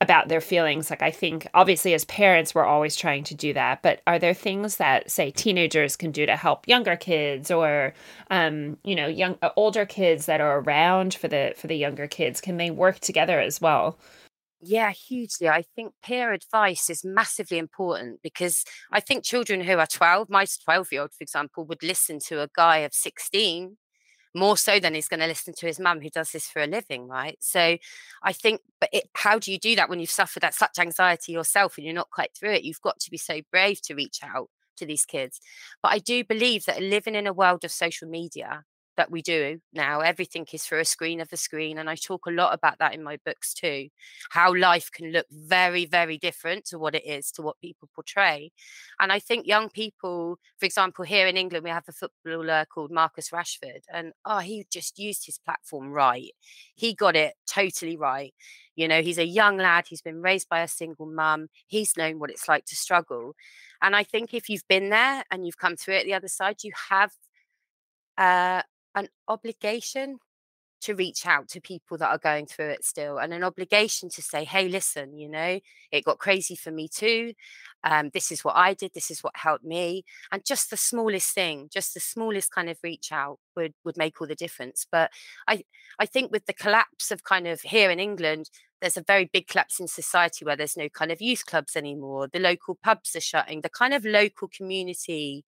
about 0.00 0.28
their 0.28 0.40
feelings. 0.40 0.90
Like 0.90 1.02
i 1.02 1.10
think 1.10 1.46
obviously 1.54 1.94
as 1.94 2.04
parents 2.06 2.54
we're 2.54 2.64
always 2.64 2.96
trying 2.96 3.24
to 3.24 3.34
do 3.34 3.52
that 3.52 3.82
but 3.82 4.00
are 4.06 4.18
there 4.18 4.34
things 4.34 4.76
that 4.76 5.10
say 5.10 5.30
teenagers 5.30 5.96
can 5.96 6.10
do 6.10 6.26
to 6.26 6.36
help 6.36 6.66
younger 6.66 6.96
kids 6.96 7.50
or 7.50 7.94
um, 8.30 8.76
you 8.84 8.94
know 8.94 9.06
young 9.06 9.38
uh, 9.42 9.50
older 9.56 9.86
kids 9.86 10.26
that 10.26 10.40
are 10.40 10.58
around 10.60 11.14
for 11.14 11.28
the 11.28 11.54
for 11.56 11.66
the 11.68 11.76
younger 11.76 12.06
kids? 12.06 12.40
Can 12.40 12.56
they 12.56 12.70
work 12.70 12.98
together 13.00 13.38
as 13.40 13.60
well? 13.60 13.98
Yeah, 14.64 14.92
hugely. 14.92 15.48
I 15.48 15.64
think 15.74 15.94
peer 16.04 16.32
advice 16.32 16.88
is 16.88 17.04
massively 17.04 17.58
important 17.58 18.20
because 18.22 18.64
I 18.92 19.00
think 19.00 19.24
children 19.24 19.60
who 19.62 19.76
are 19.78 19.86
12, 19.88 20.30
my 20.30 20.46
12 20.64 20.92
year 20.92 21.00
old, 21.02 21.12
for 21.12 21.22
example, 21.22 21.64
would 21.66 21.82
listen 21.82 22.20
to 22.28 22.42
a 22.42 22.48
guy 22.54 22.78
of 22.78 22.94
16 22.94 23.76
more 24.34 24.56
so 24.56 24.80
than 24.80 24.94
he's 24.94 25.08
going 25.08 25.20
to 25.20 25.26
listen 25.26 25.54
to 25.54 25.66
his 25.66 25.78
mum 25.80 26.00
who 26.00 26.10
does 26.10 26.32
this 26.32 26.48
for 26.48 26.62
a 26.62 26.66
living 26.66 27.08
right? 27.08 27.36
So 27.40 27.76
i 28.22 28.32
think 28.32 28.60
but 28.80 28.90
it, 28.92 29.04
how 29.14 29.38
do 29.38 29.52
you 29.52 29.58
do 29.58 29.76
that 29.76 29.88
when 29.88 30.00
you've 30.00 30.10
suffered 30.10 30.42
that 30.42 30.54
such 30.54 30.78
anxiety 30.78 31.32
yourself 31.32 31.76
and 31.76 31.84
you're 31.84 31.94
not 31.94 32.10
quite 32.10 32.30
through 32.34 32.52
it? 32.52 32.64
You've 32.64 32.80
got 32.80 32.98
to 33.00 33.10
be 33.10 33.18
so 33.18 33.40
brave 33.50 33.80
to 33.82 33.94
reach 33.94 34.20
out 34.22 34.48
to 34.76 34.86
these 34.86 35.04
kids. 35.04 35.40
But 35.82 35.92
i 35.92 35.98
do 35.98 36.24
believe 36.24 36.64
that 36.64 36.82
living 36.82 37.14
in 37.14 37.26
a 37.26 37.32
world 37.32 37.64
of 37.64 37.70
social 37.70 38.08
media 38.08 38.64
that 38.96 39.10
we 39.10 39.22
do 39.22 39.60
now. 39.72 40.00
Everything 40.00 40.46
is 40.52 40.64
through 40.64 40.80
a 40.80 40.84
screen 40.84 41.20
of 41.20 41.28
a 41.32 41.36
screen. 41.36 41.78
And 41.78 41.88
I 41.88 41.96
talk 41.96 42.26
a 42.26 42.30
lot 42.30 42.54
about 42.54 42.78
that 42.78 42.94
in 42.94 43.02
my 43.02 43.18
books 43.24 43.54
too. 43.54 43.88
How 44.30 44.54
life 44.54 44.90
can 44.90 45.12
look 45.12 45.26
very, 45.30 45.86
very 45.86 46.18
different 46.18 46.64
to 46.66 46.78
what 46.78 46.94
it 46.94 47.06
is, 47.06 47.30
to 47.32 47.42
what 47.42 47.60
people 47.60 47.88
portray. 47.94 48.52
And 49.00 49.12
I 49.12 49.18
think 49.18 49.46
young 49.46 49.70
people, 49.70 50.38
for 50.58 50.66
example, 50.66 51.04
here 51.04 51.26
in 51.26 51.36
England, 51.36 51.64
we 51.64 51.70
have 51.70 51.88
a 51.88 51.92
footballer 51.92 52.66
called 52.72 52.90
Marcus 52.90 53.30
Rashford. 53.30 53.82
And 53.92 54.12
oh, 54.24 54.38
he 54.38 54.66
just 54.70 54.98
used 54.98 55.26
his 55.26 55.38
platform 55.38 55.90
right. 55.90 56.30
He 56.74 56.94
got 56.94 57.16
it 57.16 57.34
totally 57.46 57.96
right. 57.96 58.34
You 58.74 58.88
know, 58.88 59.02
he's 59.02 59.18
a 59.18 59.26
young 59.26 59.58
lad, 59.58 59.84
he's 59.88 60.00
been 60.00 60.22
raised 60.22 60.48
by 60.48 60.60
a 60.60 60.68
single 60.68 61.04
mum, 61.04 61.48
he's 61.66 61.94
known 61.96 62.18
what 62.18 62.30
it's 62.30 62.48
like 62.48 62.64
to 62.66 62.76
struggle. 62.76 63.34
And 63.82 63.94
I 63.94 64.02
think 64.02 64.32
if 64.32 64.48
you've 64.48 64.66
been 64.66 64.88
there 64.88 65.24
and 65.30 65.44
you've 65.44 65.58
come 65.58 65.76
through 65.76 65.96
it 65.96 66.04
the 66.04 66.14
other 66.14 66.28
side, 66.28 66.56
you 66.62 66.72
have 66.88 67.12
uh, 68.16 68.62
an 68.94 69.08
obligation 69.28 70.18
to 70.82 70.94
reach 70.94 71.26
out 71.26 71.48
to 71.48 71.60
people 71.60 71.96
that 71.96 72.10
are 72.10 72.18
going 72.18 72.44
through 72.44 72.68
it 72.68 72.84
still 72.84 73.18
and 73.18 73.32
an 73.32 73.44
obligation 73.44 74.08
to 74.08 74.20
say 74.20 74.44
hey 74.44 74.68
listen 74.68 75.16
you 75.16 75.28
know 75.28 75.58
it 75.92 76.04
got 76.04 76.18
crazy 76.18 76.56
for 76.56 76.70
me 76.70 76.88
too. 76.88 77.32
Um, 77.84 78.10
this 78.12 78.30
is 78.30 78.44
what 78.44 78.56
i 78.56 78.74
did 78.74 78.92
this 78.94 79.10
is 79.10 79.22
what 79.22 79.36
helped 79.36 79.64
me 79.64 80.04
and 80.30 80.44
just 80.44 80.70
the 80.70 80.76
smallest 80.76 81.34
thing 81.34 81.68
just 81.72 81.94
the 81.94 82.00
smallest 82.00 82.52
kind 82.52 82.68
of 82.70 82.78
reach 82.82 83.10
out 83.10 83.38
would 83.56 83.74
would 83.84 83.96
make 83.96 84.20
all 84.20 84.26
the 84.26 84.36
difference 84.36 84.86
but 84.90 85.10
i 85.48 85.64
i 85.98 86.06
think 86.06 86.30
with 86.30 86.46
the 86.46 86.52
collapse 86.52 87.10
of 87.10 87.24
kind 87.24 87.48
of 87.48 87.60
here 87.62 87.90
in 87.90 87.98
england 87.98 88.50
there's 88.80 88.96
a 88.96 89.02
very 89.02 89.28
big 89.32 89.48
collapse 89.48 89.80
in 89.80 89.88
society 89.88 90.44
where 90.44 90.56
there's 90.56 90.76
no 90.76 90.88
kind 90.88 91.10
of 91.10 91.20
youth 91.20 91.44
clubs 91.44 91.74
anymore 91.74 92.28
the 92.32 92.38
local 92.38 92.76
pubs 92.84 93.16
are 93.16 93.20
shutting 93.20 93.62
the 93.62 93.68
kind 93.68 93.94
of 93.94 94.04
local 94.04 94.48
community 94.48 95.44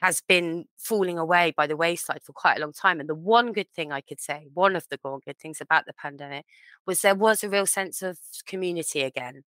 has 0.00 0.22
been 0.26 0.64
falling 0.78 1.18
away 1.18 1.52
by 1.56 1.66
the 1.66 1.76
wayside 1.76 2.22
for 2.22 2.32
quite 2.32 2.56
a 2.56 2.60
long 2.60 2.72
time. 2.72 3.00
And 3.00 3.08
the 3.08 3.14
one 3.14 3.52
good 3.52 3.70
thing 3.70 3.92
I 3.92 4.00
could 4.00 4.20
say, 4.20 4.48
one 4.54 4.74
of 4.74 4.86
the 4.88 4.98
good 4.98 5.38
things 5.38 5.60
about 5.60 5.84
the 5.86 5.92
pandemic, 5.92 6.46
was 6.86 7.02
there 7.02 7.14
was 7.14 7.44
a 7.44 7.48
real 7.48 7.66
sense 7.66 8.02
of 8.02 8.18
community 8.46 9.02
again. 9.02 9.44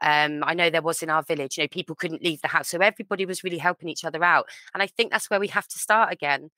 Um, 0.00 0.44
I 0.46 0.54
know 0.54 0.70
there 0.70 0.82
was 0.82 1.02
in 1.02 1.10
our 1.10 1.24
village, 1.24 1.58
you 1.58 1.64
know, 1.64 1.68
people 1.68 1.96
couldn't 1.96 2.22
leave 2.22 2.40
the 2.40 2.48
house. 2.48 2.68
So 2.68 2.78
everybody 2.78 3.26
was 3.26 3.42
really 3.42 3.58
helping 3.58 3.88
each 3.88 4.04
other 4.04 4.22
out. 4.22 4.46
And 4.72 4.82
I 4.82 4.86
think 4.86 5.10
that's 5.10 5.28
where 5.28 5.40
we 5.40 5.48
have 5.48 5.66
to 5.66 5.78
start 5.78 6.12
again. 6.12 6.50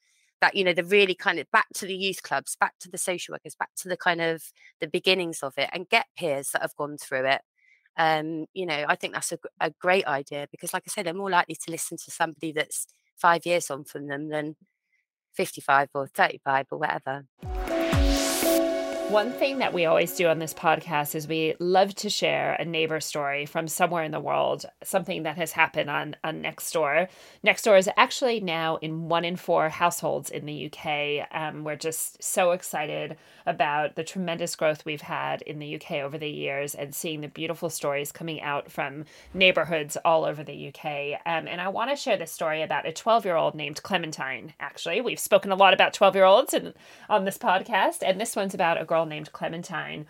That, 0.43 0.57
you 0.57 0.65
know, 0.65 0.73
the 0.73 0.85
really 0.85 1.15
kind 1.15 1.39
of 1.39 1.51
back 1.51 1.67
to 1.75 1.87
the 1.87 1.95
youth 1.95 2.23
clubs, 2.23 2.57
back 2.59 2.75
to 2.81 2.91
the 2.91 2.97
social 2.97 3.35
workers, 3.35 3.55
back 3.55 3.71
to 3.77 3.89
the 3.89 3.97
kind 3.97 4.23
of 4.23 4.43
the 4.81 4.89
beginnings 4.89 5.43
of 5.43 5.53
it 5.59 5.69
and 5.73 5.89
get 5.89 6.07
peers 6.19 6.51
that 6.53 6.63
have 6.63 6.77
gone 6.77 6.97
through 6.97 7.27
it 7.27 7.43
um, 7.97 8.47
you 8.55 8.67
know, 8.67 8.85
I 8.89 8.95
think 8.95 9.13
that's 9.13 9.33
a, 9.33 9.39
a, 9.61 9.71
great 9.79 10.07
idea 10.07 10.47
because, 10.51 10.73
like 10.73 10.85
I 10.87 10.91
said, 10.91 11.07
they're 11.07 11.13
more 11.13 11.29
likely 11.29 11.57
to 11.57 11.71
listen 11.71 11.99
to 11.99 12.11
somebody 12.11 12.53
that's 12.53 12.87
five 13.21 13.47
years 13.47 13.71
on 13.71 13.85
from 13.85 14.07
them 14.07 14.29
than 14.29 14.57
55 15.35 15.89
or 15.95 16.07
35 16.07 16.67
or 16.71 16.79
whatever. 16.79 17.25
One 19.11 19.33
thing 19.33 19.59
that 19.59 19.73
we 19.73 19.87
always 19.87 20.15
do 20.15 20.29
on 20.29 20.39
this 20.39 20.55
podcast 20.55 21.17
is 21.17 21.27
we 21.27 21.57
love 21.59 21.97
to 21.97 22.09
share 22.09 22.53
a 22.53 22.65
neighbor 22.65 23.01
story 23.01 23.45
from 23.45 23.67
somewhere 23.67 24.05
in 24.05 24.13
the 24.13 24.21
world, 24.21 24.67
something 24.85 25.25
that 25.25 25.37
has 25.37 25.51
happened 25.51 25.91
on, 25.91 26.15
on 26.23 26.41
Nextdoor. 26.45 27.09
Nextdoor 27.45 27.77
is 27.77 27.91
actually 27.97 28.39
now 28.39 28.77
in 28.77 29.09
one 29.09 29.25
in 29.25 29.35
four 29.35 29.69
households 29.69 30.31
in 30.31 30.47
the 30.47 30.71
UK. 30.73 31.27
Um, 31.33 31.65
we're 31.65 31.75
just 31.75 32.23
so 32.23 32.53
excited 32.53 33.17
about 33.47 33.97
the 33.97 34.05
tremendous 34.05 34.55
growth 34.55 34.85
we've 34.85 35.01
had 35.01 35.43
in 35.43 35.59
the 35.59 35.75
UK 35.75 36.05
over 36.05 36.17
the 36.17 36.31
years 36.31 36.77
and 36.77 36.95
seeing 36.95 37.21
the 37.21 37.27
beautiful 37.27 37.69
stories 37.69 38.13
coming 38.13 38.41
out 38.41 38.71
from 38.71 39.07
neighborhoods 39.35 39.97
all 40.05 40.25
over 40.25 40.45
the 40.45 40.69
UK. 40.69 41.21
Um, 41.27 41.49
and 41.49 41.61
I 41.61 41.67
want 41.67 41.91
to 41.91 41.97
share 41.97 42.17
this 42.17 42.31
story 42.31 42.63
about 42.63 42.87
a 42.87 42.93
12 42.93 43.25
year 43.25 43.35
old 43.35 43.57
named 43.57 43.83
Clementine. 43.83 44.55
Actually, 44.61 45.01
we've 45.01 45.19
spoken 45.19 45.51
a 45.51 45.57
lot 45.57 45.75
about 45.75 45.95
12 45.95 46.15
year 46.15 46.25
olds 46.25 46.55
on 47.09 47.25
this 47.25 47.39
podcast, 47.39 48.05
and 48.07 48.21
this 48.21 48.37
one's 48.37 48.55
about 48.55 48.81
a 48.81 48.85
girl 48.85 49.00
girl 49.01 49.07
named 49.07 49.33
Clementine. 49.33 50.07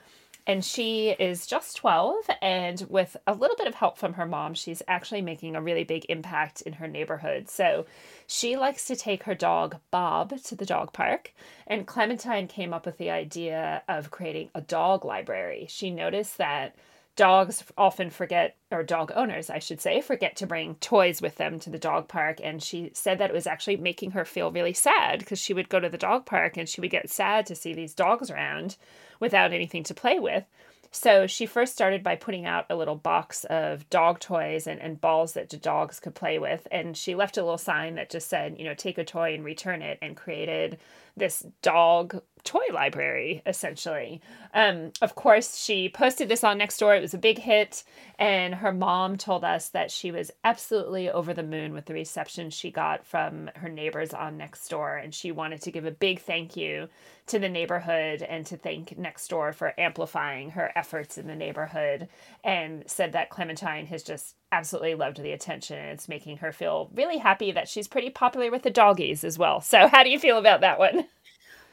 And 0.47 0.65
she 0.65 1.11
is 1.11 1.47
just 1.47 1.77
12, 1.77 2.29
and 2.41 2.85
with 2.89 3.17
a 3.27 3.35
little 3.35 3.57
bit 3.57 3.69
of 3.69 3.75
help 3.75 3.99
from 3.99 4.15
her 4.15 4.27
mom, 4.27 4.55
she's 4.55 4.83
actually 4.89 5.21
making 5.21 5.55
a 5.55 5.61
really 5.61 5.85
big 5.85 6.07
impact 6.09 6.63
in 6.63 6.73
her 6.73 6.89
neighborhood. 6.89 7.49
So 7.49 7.87
she 8.27 8.57
likes 8.57 8.87
to 8.87 8.97
take 8.97 9.25
her 9.25 9.35
dog, 9.35 9.77
Bob, 9.91 10.37
to 10.45 10.57
the 10.57 10.67
dog 10.67 10.93
park. 10.93 11.33
And 11.67 11.87
Clementine 11.87 12.49
came 12.49 12.73
up 12.73 12.87
with 12.87 12.97
the 12.97 13.11
idea 13.11 13.83
of 13.87 14.11
creating 14.11 14.49
a 14.55 14.63
dog 14.63 15.05
library. 15.05 15.67
She 15.69 15.91
noticed 15.91 16.39
that 16.39 16.75
dogs 17.17 17.65
often 17.77 18.11
forget, 18.11 18.57
or 18.71 18.83
dog 18.83 19.13
owners, 19.15 19.51
I 19.51 19.59
should 19.59 19.81
say, 19.81 20.01
forget 20.01 20.37
to 20.37 20.47
bring 20.47 20.77
toys 20.77 21.21
with 21.21 21.37
them 21.37 21.59
to 21.61 21.71
the 21.71 21.79
dog 21.79 22.09
park. 22.09 22.41
And 22.43 22.63
she 22.63 22.91
said 22.95 23.19
that 23.19 23.31
it 23.31 23.35
was 23.35 23.47
actually 23.47 23.77
making 23.77 24.13
her 24.13 24.25
feel 24.25 24.51
really 24.51 24.73
sad 24.73 25.19
because 25.19 25.39
she 25.39 25.53
would 25.53 25.69
go 25.69 25.81
to 25.81 25.89
the 25.89 25.99
dog 25.99 26.25
park 26.27 26.57
and 26.57 26.69
she 26.69 26.81
would 26.81 26.91
get 26.91 27.11
sad 27.11 27.47
to 27.47 27.55
see 27.55 27.75
these 27.75 27.95
dogs 27.95 28.31
around 28.31 28.77
without 29.19 29.53
anything 29.53 29.83
to 29.85 29.95
play 29.95 30.19
with. 30.19 30.45
So 30.93 31.29
she 31.29 31.47
first 31.47 31.73
started 31.73 32.03
by 32.03 32.17
putting 32.17 32.47
out 32.47 32.67
a 32.69 32.75
little 32.75 32.97
box 32.97 33.45
of 33.45 33.89
dog 33.91 34.19
toys 34.19 34.67
and, 34.67 34.81
and 34.81 35.01
balls 35.01 35.35
that 35.35 35.49
the 35.49 35.57
dogs 35.57 36.01
could 36.01 36.17
play 36.17 36.39
with. 36.39 36.67
And 36.73 36.97
she 36.97 37.15
left 37.15 37.37
a 37.37 37.43
little 37.43 37.59
sign 37.59 37.95
that 37.95 38.11
just 38.11 38.29
said, 38.29 38.59
you 38.59 38.65
know, 38.65 38.75
take 38.75 38.99
a 38.99 39.05
toy 39.05 39.35
and 39.35 39.45
return 39.45 39.83
it, 39.83 39.99
and 40.03 40.17
created 40.17 40.79
this 41.17 41.47
dog 41.63 42.21
toy 42.45 42.65
library 42.73 43.43
essentially. 43.47 44.21
Um, 44.55 44.93
of 45.03 45.15
course 45.15 45.57
she 45.57 45.89
posted 45.89 46.29
this 46.29 46.43
on 46.43 46.59
nextdoor 46.59 46.97
it 46.97 47.03
was 47.03 47.15
a 47.15 47.19
big 47.19 47.39
hit 47.39 47.85
and 48.19 48.55
her 48.55 48.73
mom 48.73 49.17
told 49.17 49.45
us 49.45 49.69
that 49.71 49.91
she 49.91 50.11
was 50.11 50.31
absolutely 50.43 51.11
over 51.11 51.35
the 51.35 51.43
moon 51.43 51.73
with 51.73 51.85
the 51.85 51.95
reception 51.95 52.51
she 52.51 52.71
got 52.71 53.07
from 53.07 53.51
her 53.57 53.69
neighbors 53.69 54.15
on 54.15 54.39
nextdoor 54.39 55.03
and 55.03 55.15
she 55.15 55.31
wanted 55.31 55.61
to 55.63 55.71
give 55.71 55.85
a 55.85 55.91
big 55.91 56.21
thank 56.21 56.57
you 56.57 56.89
to 57.27 57.39
the 57.39 57.49
neighborhood 57.49 58.23
and 58.23 58.47
to 58.47 58.57
thank 58.57 58.99
nextdoor 58.99 59.55
for 59.55 59.79
amplifying 59.79 60.51
her 60.51 60.73
efforts 60.75 61.19
in 61.19 61.27
the 61.27 61.37
neighborhood 61.37 62.09
and 62.43 62.85
said 62.87 63.13
that 63.13 63.31
clementine 63.31 63.87
has 63.87 64.03
just 64.03 64.35
absolutely 64.53 64.95
loved 64.95 65.23
the 65.23 65.33
attention 65.33 65.79
and 65.79 65.91
it's 65.91 66.09
making 66.09 66.39
her 66.39 66.53
feel 66.53 66.91
really 66.95 67.19
happy 67.19 67.53
that 67.53 67.69
she's 67.69 67.87
pretty 67.87 68.11
popular 68.11 68.51
with 68.51 68.63
the 68.63 68.71
doggies 68.71 69.23
as 69.25 69.39
well 69.39 69.61
so 69.61 69.87
how 69.89 70.03
do 70.03 70.11
you 70.11 70.19
feel 70.19 70.39
about 70.39 70.61
that 70.61 70.79
one 70.79 71.05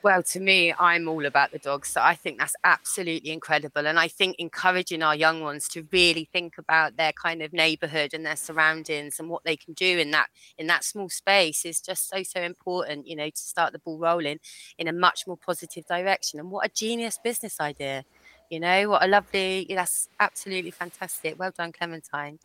well, 0.03 0.21
to 0.23 0.39
me, 0.39 0.73
I'm 0.77 1.07
all 1.07 1.25
about 1.25 1.51
the 1.51 1.59
dogs. 1.59 1.89
So 1.89 2.01
I 2.01 2.13
think 2.13 2.37
that's 2.37 2.55
absolutely 2.63 3.31
incredible. 3.31 3.87
And 3.87 3.99
I 3.99 4.07
think 4.07 4.35
encouraging 4.37 5.01
our 5.01 5.15
young 5.15 5.41
ones 5.41 5.67
to 5.69 5.87
really 5.91 6.29
think 6.31 6.57
about 6.57 6.97
their 6.97 7.11
kind 7.11 7.41
of 7.41 7.51
neighborhood 7.51 8.13
and 8.13 8.25
their 8.25 8.35
surroundings 8.35 9.19
and 9.19 9.29
what 9.29 9.43
they 9.43 9.57
can 9.57 9.73
do 9.73 9.97
in 9.97 10.11
that 10.11 10.27
in 10.57 10.67
that 10.67 10.83
small 10.83 11.09
space 11.09 11.65
is 11.65 11.81
just 11.81 12.09
so 12.09 12.21
so 12.23 12.41
important, 12.41 13.07
you 13.07 13.15
know, 13.15 13.29
to 13.29 13.41
start 13.41 13.73
the 13.73 13.79
ball 13.79 13.97
rolling 13.97 14.39
in 14.77 14.87
a 14.87 14.93
much 14.93 15.25
more 15.25 15.37
positive 15.37 15.85
direction. 15.87 16.39
And 16.39 16.51
what 16.51 16.65
a 16.65 16.69
genius 16.69 17.19
business 17.21 17.59
idea. 17.59 18.05
You 18.49 18.59
know, 18.59 18.89
what 18.89 19.03
a 19.03 19.07
lovely 19.07 19.65
that's 19.69 20.07
absolutely 20.19 20.71
fantastic. 20.71 21.37
Well 21.37 21.51
done, 21.51 21.71
Clementine. 21.71 22.39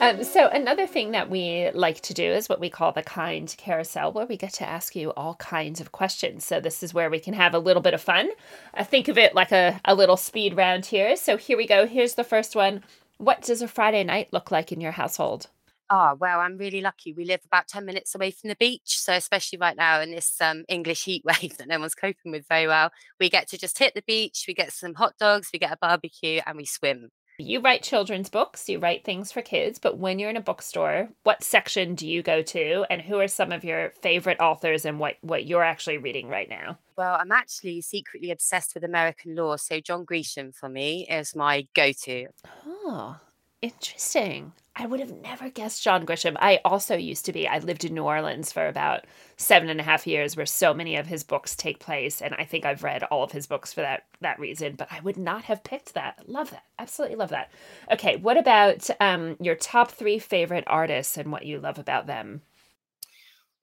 Um, 0.00 0.24
so 0.24 0.48
another 0.48 0.86
thing 0.86 1.12
that 1.12 1.30
we 1.30 1.70
like 1.72 2.00
to 2.02 2.14
do 2.14 2.24
is 2.24 2.48
what 2.48 2.60
we 2.60 2.68
call 2.68 2.92
the 2.92 3.02
kind 3.02 3.54
carousel, 3.56 4.12
where 4.12 4.26
we 4.26 4.36
get 4.36 4.52
to 4.54 4.68
ask 4.68 4.96
you 4.96 5.12
all 5.12 5.34
kinds 5.36 5.80
of 5.80 5.92
questions. 5.92 6.44
So 6.44 6.60
this 6.60 6.82
is 6.82 6.92
where 6.92 7.08
we 7.08 7.20
can 7.20 7.32
have 7.34 7.54
a 7.54 7.58
little 7.58 7.82
bit 7.82 7.94
of 7.94 8.02
fun. 8.02 8.30
Uh, 8.74 8.84
think 8.84 9.08
of 9.08 9.16
it 9.16 9.34
like 9.34 9.52
a, 9.52 9.80
a 9.84 9.94
little 9.94 10.16
speed 10.16 10.56
round 10.56 10.86
here. 10.86 11.16
So 11.16 11.36
here 11.36 11.56
we 11.56 11.66
go. 11.66 11.86
Here's 11.86 12.14
the 12.14 12.24
first 12.24 12.56
one. 12.56 12.82
What 13.18 13.42
does 13.42 13.62
a 13.62 13.68
Friday 13.68 14.04
night 14.04 14.28
look 14.32 14.50
like 14.50 14.72
in 14.72 14.80
your 14.80 14.92
household? 14.92 15.46
Oh, 15.90 16.16
well, 16.18 16.40
I'm 16.40 16.56
really 16.56 16.80
lucky. 16.80 17.12
We 17.12 17.24
live 17.24 17.40
about 17.44 17.68
10 17.68 17.84
minutes 17.84 18.14
away 18.14 18.30
from 18.30 18.48
the 18.48 18.56
beach. 18.56 18.98
So, 18.98 19.12
especially 19.12 19.58
right 19.58 19.76
now 19.76 20.00
in 20.00 20.10
this 20.10 20.40
um, 20.40 20.64
English 20.68 21.04
heat 21.04 21.24
wave 21.42 21.56
that 21.58 21.68
no 21.68 21.78
one's 21.78 21.94
coping 21.94 22.32
with 22.32 22.46
very 22.48 22.66
well, 22.66 22.90
we 23.20 23.28
get 23.28 23.48
to 23.48 23.58
just 23.58 23.78
hit 23.78 23.94
the 23.94 24.02
beach, 24.06 24.44
we 24.48 24.54
get 24.54 24.72
some 24.72 24.94
hot 24.94 25.14
dogs, 25.18 25.50
we 25.52 25.58
get 25.58 25.72
a 25.72 25.78
barbecue, 25.80 26.40
and 26.46 26.56
we 26.56 26.64
swim. 26.64 27.10
You 27.36 27.60
write 27.60 27.82
children's 27.82 28.30
books, 28.30 28.68
you 28.68 28.78
write 28.78 29.04
things 29.04 29.32
for 29.32 29.42
kids, 29.42 29.80
but 29.80 29.98
when 29.98 30.20
you're 30.20 30.30
in 30.30 30.36
a 30.36 30.40
bookstore, 30.40 31.08
what 31.24 31.42
section 31.42 31.96
do 31.96 32.06
you 32.08 32.22
go 32.22 32.42
to 32.42 32.86
and 32.88 33.02
who 33.02 33.18
are 33.18 33.26
some 33.26 33.50
of 33.50 33.64
your 33.64 33.90
favorite 34.02 34.38
authors 34.38 34.84
and 34.84 35.00
what, 35.00 35.16
what 35.20 35.44
you're 35.44 35.64
actually 35.64 35.98
reading 35.98 36.28
right 36.28 36.48
now? 36.48 36.78
Well, 36.96 37.16
I'm 37.18 37.32
actually 37.32 37.80
secretly 37.80 38.30
obsessed 38.30 38.74
with 38.74 38.84
American 38.84 39.34
law, 39.34 39.56
so 39.56 39.80
John 39.80 40.06
Grisham 40.06 40.54
for 40.54 40.68
me 40.68 41.08
is 41.10 41.34
my 41.34 41.66
go 41.74 41.90
to. 42.04 42.28
Oh, 42.66 43.16
interesting. 43.60 44.52
I 44.76 44.86
would 44.86 44.98
have 44.98 45.12
never 45.12 45.50
guessed 45.50 45.84
John 45.84 46.04
Grisham. 46.04 46.36
I 46.40 46.58
also 46.64 46.96
used 46.96 47.24
to 47.26 47.32
be, 47.32 47.46
I 47.46 47.58
lived 47.58 47.84
in 47.84 47.94
New 47.94 48.02
Orleans 48.02 48.50
for 48.50 48.66
about 48.66 49.04
seven 49.36 49.68
and 49.68 49.78
a 49.78 49.84
half 49.84 50.04
years 50.04 50.36
where 50.36 50.46
so 50.46 50.74
many 50.74 50.96
of 50.96 51.06
his 51.06 51.22
books 51.22 51.54
take 51.54 51.78
place. 51.78 52.20
And 52.20 52.34
I 52.34 52.44
think 52.44 52.64
I've 52.64 52.82
read 52.82 53.04
all 53.04 53.22
of 53.22 53.30
his 53.30 53.46
books 53.46 53.72
for 53.72 53.82
that, 53.82 54.06
that 54.20 54.40
reason, 54.40 54.74
but 54.76 54.88
I 54.90 54.98
would 55.00 55.16
not 55.16 55.44
have 55.44 55.62
picked 55.62 55.94
that. 55.94 56.28
Love 56.28 56.50
that. 56.50 56.64
Absolutely 56.80 57.16
love 57.16 57.30
that. 57.30 57.52
Okay. 57.92 58.16
What 58.16 58.36
about 58.36 58.90
um, 59.00 59.36
your 59.40 59.54
top 59.54 59.92
three 59.92 60.18
favorite 60.18 60.64
artists 60.66 61.16
and 61.16 61.30
what 61.30 61.46
you 61.46 61.60
love 61.60 61.78
about 61.78 62.08
them? 62.08 62.42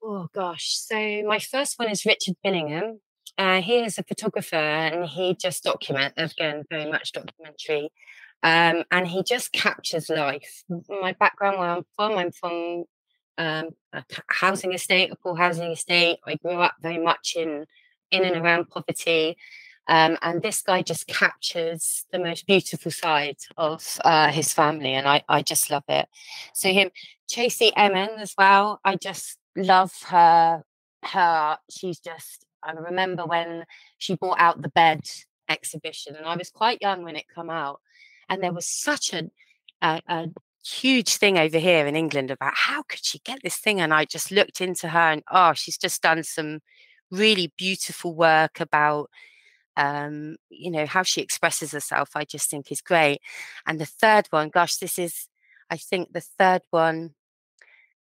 Oh, 0.02 0.28
gosh. 0.34 0.78
So 0.78 1.22
my 1.26 1.38
first 1.38 1.78
one 1.78 1.90
is 1.90 2.06
Richard 2.06 2.36
Billingham. 2.44 3.00
Uh, 3.38 3.60
he 3.60 3.80
is 3.80 3.98
a 3.98 4.02
photographer 4.02 4.56
and 4.56 5.08
he 5.08 5.34
just 5.34 5.64
document, 5.64 6.14
again, 6.16 6.64
very 6.70 6.90
much 6.90 7.12
documentary. 7.12 7.90
Um, 8.42 8.84
and 8.90 9.06
he 9.06 9.22
just 9.22 9.52
captures 9.52 10.08
life. 10.08 10.64
My 10.88 11.12
background, 11.12 11.58
where 11.58 11.68
I'm 11.68 11.84
from, 11.96 12.18
I'm 12.18 12.32
from 12.32 12.84
um, 13.38 13.70
a 13.92 14.04
housing 14.28 14.72
estate, 14.72 15.12
a 15.12 15.16
poor 15.16 15.36
housing 15.36 15.70
estate. 15.70 16.18
I 16.26 16.36
grew 16.36 16.60
up 16.60 16.74
very 16.80 16.98
much 16.98 17.34
in 17.36 17.66
in 18.10 18.24
and 18.24 18.36
around 18.36 18.68
poverty. 18.68 19.36
Um, 19.88 20.16
and 20.22 20.42
this 20.42 20.62
guy 20.62 20.82
just 20.82 21.08
captures 21.08 22.04
the 22.12 22.18
most 22.18 22.46
beautiful 22.46 22.92
side 22.92 23.38
of 23.56 23.98
uh, 24.04 24.30
his 24.30 24.52
family, 24.52 24.94
and 24.94 25.08
I, 25.08 25.24
I 25.28 25.42
just 25.42 25.70
love 25.70 25.84
it. 25.88 26.08
So 26.54 26.68
him, 26.68 26.90
Tracey 27.28 27.72
Emin 27.76 28.10
as 28.18 28.34
well. 28.38 28.80
I 28.84 28.96
just 28.96 29.38
love 29.56 29.92
her. 30.06 30.62
Her, 31.04 31.58
she's 31.68 31.98
just. 31.98 32.46
I 32.62 32.72
remember 32.72 33.26
when 33.26 33.64
she 33.98 34.14
brought 34.14 34.38
out 34.38 34.62
the 34.62 34.68
bed 34.68 35.08
exhibition, 35.48 36.14
and 36.14 36.26
I 36.26 36.36
was 36.36 36.50
quite 36.50 36.78
young 36.80 37.02
when 37.02 37.16
it 37.16 37.24
come 37.34 37.50
out, 37.50 37.80
and 38.28 38.42
there 38.42 38.52
was 38.52 38.66
such 38.66 39.12
a, 39.12 39.30
a, 39.80 40.00
a 40.08 40.28
huge 40.64 41.16
thing 41.16 41.38
over 41.38 41.58
here 41.58 41.86
in 41.86 41.96
England 41.96 42.30
about 42.30 42.54
how 42.54 42.82
could 42.82 43.04
she 43.04 43.18
get 43.20 43.40
this 43.42 43.56
thing, 43.56 43.80
and 43.80 43.92
I 43.92 44.04
just 44.04 44.30
looked 44.30 44.60
into 44.60 44.88
her, 44.88 45.10
and 45.12 45.22
oh, 45.30 45.52
she's 45.54 45.78
just 45.78 46.02
done 46.02 46.22
some 46.22 46.60
really 47.10 47.52
beautiful 47.56 48.14
work 48.14 48.60
about 48.60 49.10
um, 49.76 50.36
you 50.50 50.70
know, 50.70 50.86
how 50.86 51.02
she 51.02 51.20
expresses 51.20 51.72
herself, 51.72 52.10
I 52.14 52.24
just 52.24 52.50
think 52.50 52.70
is 52.70 52.80
great. 52.80 53.20
And 53.66 53.80
the 53.80 53.86
third 53.86 54.26
one, 54.30 54.50
gosh, 54.50 54.76
this 54.76 54.98
is, 54.98 55.28
I 55.70 55.76
think 55.76 56.12
the 56.12 56.20
third 56.20 56.62
one, 56.70 57.14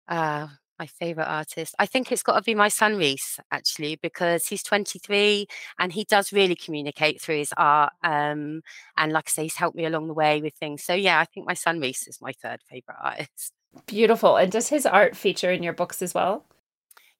uh, 0.09 0.49
my 0.85 1.07
favorite 1.07 1.27
artist. 1.27 1.75
I 1.79 1.87
think 1.87 2.13
it's 2.13 2.23
got 2.23 2.37
to 2.37 2.43
be 2.43 2.55
my 2.55 2.69
son 2.69 2.97
Reese, 2.97 3.41
actually, 3.51 3.97
because 3.97 4.47
he's 4.47 4.63
23 4.63 5.47
and 5.79 5.93
he 5.93 6.05
does 6.05 6.33
really 6.33 6.55
communicate 6.55 7.23
through 7.23 7.39
his 7.39 7.55
art. 7.57 7.93
Um, 8.03 8.63
and 8.99 9.13
like 9.13 9.25
I 9.29 9.31
say, 9.31 9.43
he's 9.45 9.57
helped 9.57 9.77
me 9.77 9.87
along 9.87 10.09
the 10.09 10.15
way 10.15 10.43
with 10.43 10.55
things. 10.55 10.85
So 10.85 10.93
yeah, 10.93 11.19
I 11.21 11.25
think 11.25 11.47
my 11.47 11.55
son 11.55 11.81
Reese 11.81 12.07
is 12.07 12.21
my 12.21 12.33
third 12.33 12.61
favorite 12.69 12.99
artist. 13.03 13.53
Beautiful. 13.87 14.37
And 14.37 14.53
does 14.53 14.69
his 14.69 14.85
art 14.85 15.17
feature 15.17 15.51
in 15.51 15.63
your 15.63 15.73
books 15.73 16.03
as 16.03 16.13
well? 16.13 16.45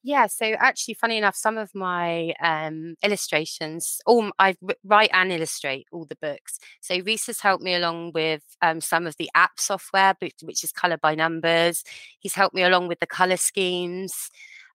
Yeah, 0.07 0.27
so 0.27 0.45
actually, 0.59 0.93
funny 0.93 1.17
enough, 1.17 1.35
some 1.35 1.57
of 1.57 1.73
my 1.73 2.33
um, 2.39 2.95
illustrations, 3.01 3.99
all 4.05 4.29
I 4.37 4.55
write 4.83 5.09
and 5.11 5.31
illustrate 5.31 5.87
all 5.91 6.05
the 6.05 6.15
books. 6.21 6.59
So 6.81 6.99
Reese 7.03 7.25
has 7.25 7.39
helped 7.39 7.63
me 7.63 7.73
along 7.73 8.11
with 8.13 8.43
um, 8.61 8.81
some 8.81 9.07
of 9.07 9.17
the 9.17 9.31
app 9.33 9.59
software, 9.59 10.15
which 10.43 10.63
is 10.63 10.71
color 10.71 10.97
by 10.97 11.15
numbers. 11.15 11.83
He's 12.19 12.35
helped 12.35 12.53
me 12.53 12.61
along 12.61 12.87
with 12.87 12.99
the 12.99 13.07
color 13.07 13.37
schemes. 13.37 14.29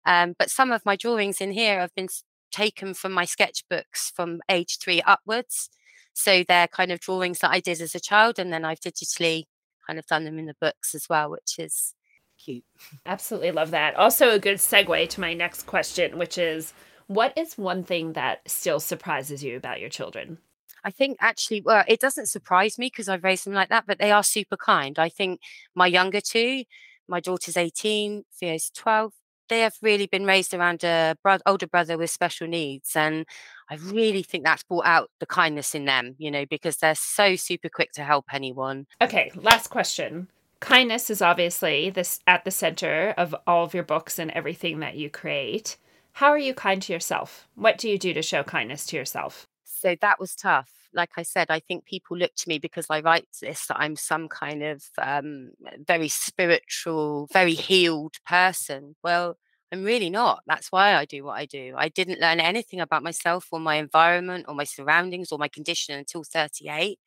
Um, 0.04 0.34
but 0.36 0.50
some 0.50 0.72
of 0.72 0.84
my 0.84 0.96
drawings 0.96 1.40
in 1.40 1.52
here 1.52 1.78
have 1.78 1.94
been 1.94 2.08
taken 2.50 2.92
from 2.92 3.12
my 3.12 3.24
sketchbooks 3.24 4.10
from 4.16 4.40
age 4.50 4.78
three 4.80 5.00
upwards. 5.02 5.70
So 6.12 6.42
they're 6.48 6.66
kind 6.66 6.90
of 6.90 6.98
drawings 6.98 7.38
that 7.40 7.52
I 7.52 7.60
did 7.60 7.80
as 7.80 7.94
a 7.94 8.00
child, 8.00 8.40
and 8.40 8.52
then 8.52 8.64
I've 8.64 8.80
digitally 8.80 9.44
kind 9.86 9.96
of 9.98 10.06
done 10.06 10.24
them 10.24 10.40
in 10.40 10.46
the 10.46 10.56
books 10.60 10.92
as 10.92 11.08
well, 11.08 11.30
which 11.30 11.56
is 11.58 11.94
cute. 12.44 12.64
Absolutely 13.06 13.52
love 13.52 13.70
that. 13.70 13.94
Also, 13.96 14.30
a 14.30 14.38
good 14.38 14.58
segue 14.58 15.08
to 15.08 15.20
my 15.20 15.34
next 15.34 15.66
question, 15.66 16.18
which 16.18 16.38
is 16.38 16.72
what 17.06 17.36
is 17.36 17.58
one 17.58 17.82
thing 17.82 18.12
that 18.12 18.48
still 18.48 18.80
surprises 18.80 19.42
you 19.42 19.56
about 19.56 19.80
your 19.80 19.88
children? 19.88 20.38
I 20.84 20.90
think 20.90 21.18
actually, 21.20 21.60
well, 21.60 21.84
it 21.86 22.00
doesn't 22.00 22.28
surprise 22.28 22.78
me 22.78 22.86
because 22.86 23.08
I've 23.08 23.24
raised 23.24 23.44
them 23.46 23.52
like 23.52 23.68
that, 23.68 23.84
but 23.86 23.98
they 23.98 24.12
are 24.12 24.22
super 24.22 24.56
kind. 24.56 24.98
I 24.98 25.08
think 25.08 25.40
my 25.74 25.86
younger 25.86 26.20
two, 26.20 26.64
my 27.08 27.20
daughter's 27.20 27.56
18, 27.56 28.24
Theo's 28.38 28.70
12, 28.74 29.12
they 29.48 29.60
have 29.60 29.74
really 29.82 30.06
been 30.06 30.24
raised 30.24 30.54
around 30.54 30.84
a 30.84 31.16
bro- 31.22 31.38
older 31.44 31.66
brother 31.66 31.98
with 31.98 32.10
special 32.10 32.46
needs. 32.46 32.92
And 32.94 33.26
I 33.68 33.74
really 33.74 34.22
think 34.22 34.44
that's 34.44 34.62
brought 34.62 34.86
out 34.86 35.10
the 35.18 35.26
kindness 35.26 35.74
in 35.74 35.84
them, 35.84 36.14
you 36.18 36.30
know, 36.30 36.46
because 36.48 36.76
they're 36.76 36.94
so 36.94 37.36
super 37.36 37.68
quick 37.68 37.90
to 37.94 38.04
help 38.04 38.26
anyone. 38.32 38.86
Okay, 39.02 39.32
last 39.34 39.68
question 39.68 40.28
kindness 40.60 41.10
is 41.10 41.22
obviously 41.22 41.90
this 41.90 42.20
at 42.26 42.44
the 42.44 42.50
center 42.50 43.14
of 43.16 43.34
all 43.46 43.64
of 43.64 43.74
your 43.74 43.82
books 43.82 44.18
and 44.18 44.30
everything 44.30 44.80
that 44.80 44.96
you 44.96 45.10
create. 45.10 45.76
How 46.12 46.28
are 46.28 46.38
you 46.38 46.54
kind 46.54 46.82
to 46.82 46.92
yourself? 46.92 47.48
What 47.54 47.78
do 47.78 47.88
you 47.88 47.98
do 47.98 48.12
to 48.14 48.22
show 48.22 48.42
kindness 48.42 48.86
to 48.86 48.96
yourself? 48.96 49.46
So 49.64 49.96
that 50.00 50.20
was 50.20 50.34
tough. 50.34 50.70
Like 50.92 51.10
I 51.16 51.22
said, 51.22 51.46
I 51.50 51.60
think 51.60 51.84
people 51.84 52.16
look 52.16 52.34
to 52.34 52.48
me 52.48 52.58
because 52.58 52.86
I 52.90 53.00
write 53.00 53.28
this 53.40 53.66
that 53.66 53.78
I'm 53.78 53.96
some 53.96 54.28
kind 54.28 54.62
of 54.62 54.82
um, 55.00 55.52
very 55.86 56.08
spiritual, 56.08 57.28
very 57.32 57.54
healed 57.54 58.16
person. 58.26 58.96
Well, 59.02 59.36
I'm 59.72 59.84
really 59.84 60.10
not. 60.10 60.42
That's 60.46 60.72
why 60.72 60.94
I 60.94 61.04
do 61.04 61.24
what 61.24 61.38
I 61.38 61.46
do. 61.46 61.74
I 61.76 61.88
didn't 61.88 62.20
learn 62.20 62.40
anything 62.40 62.80
about 62.80 63.04
myself 63.04 63.46
or 63.52 63.60
my 63.60 63.76
environment 63.76 64.46
or 64.48 64.54
my 64.54 64.64
surroundings 64.64 65.30
or 65.30 65.38
my 65.38 65.48
condition 65.48 65.96
until 65.96 66.24
38. 66.24 66.98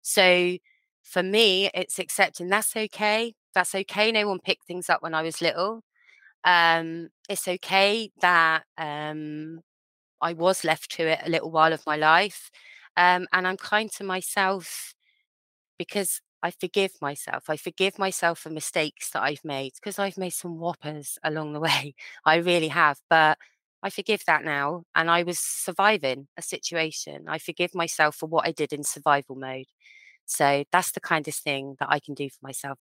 So 0.00 0.56
for 1.04 1.22
me, 1.24 1.70
it's 1.74 2.00
accepting 2.00 2.48
that's 2.48 2.76
okay. 2.76 3.34
That's 3.54 3.74
okay. 3.74 4.12
No 4.12 4.28
one 4.28 4.40
picked 4.40 4.66
things 4.66 4.90
up 4.90 5.02
when 5.02 5.14
I 5.14 5.22
was 5.22 5.42
little. 5.42 5.82
Um, 6.44 7.10
it's 7.28 7.48
okay 7.48 8.10
that 8.22 8.64
um, 8.78 9.60
I 10.22 10.34
was 10.34 10.64
left 10.64 10.90
to 10.96 11.04
it 11.08 11.20
a 11.24 11.30
little 11.30 11.50
while 11.50 11.72
of 11.72 11.86
my 11.86 11.96
life. 11.96 12.50
Um, 12.96 13.26
and 13.32 13.46
I'm 13.48 13.56
kind 13.58 13.90
to 13.94 14.04
myself 14.04 14.94
because 15.78 16.20
I 16.42 16.50
forgive 16.50 16.92
myself. 17.00 17.44
I 17.48 17.56
forgive 17.56 17.98
myself 17.98 18.38
for 18.40 18.50
mistakes 18.50 19.10
that 19.10 19.22
I've 19.22 19.44
made 19.44 19.72
because 19.74 19.98
I've 19.98 20.18
made 20.18 20.30
some 20.34 20.58
whoppers 20.58 21.18
along 21.24 21.52
the 21.52 21.60
way. 21.68 21.94
I 22.24 22.36
really 22.36 22.68
have. 22.68 22.98
But 23.10 23.38
I 23.82 23.90
forgive 23.90 24.22
that 24.26 24.44
now. 24.44 24.84
And 24.94 25.10
I 25.10 25.22
was 25.22 25.38
surviving 25.38 26.28
a 26.38 26.42
situation. 26.42 27.24
I 27.28 27.38
forgive 27.38 27.74
myself 27.74 28.16
for 28.16 28.26
what 28.26 28.46
I 28.46 28.52
did 28.52 28.72
in 28.72 28.84
survival 28.84 29.36
mode. 29.36 29.66
So 30.26 30.64
that's 30.72 30.92
the 30.92 31.00
kindest 31.00 31.42
thing 31.42 31.76
that 31.80 31.88
I 31.90 32.00
can 32.00 32.14
do 32.14 32.28
for 32.28 32.38
myself. 32.42 32.78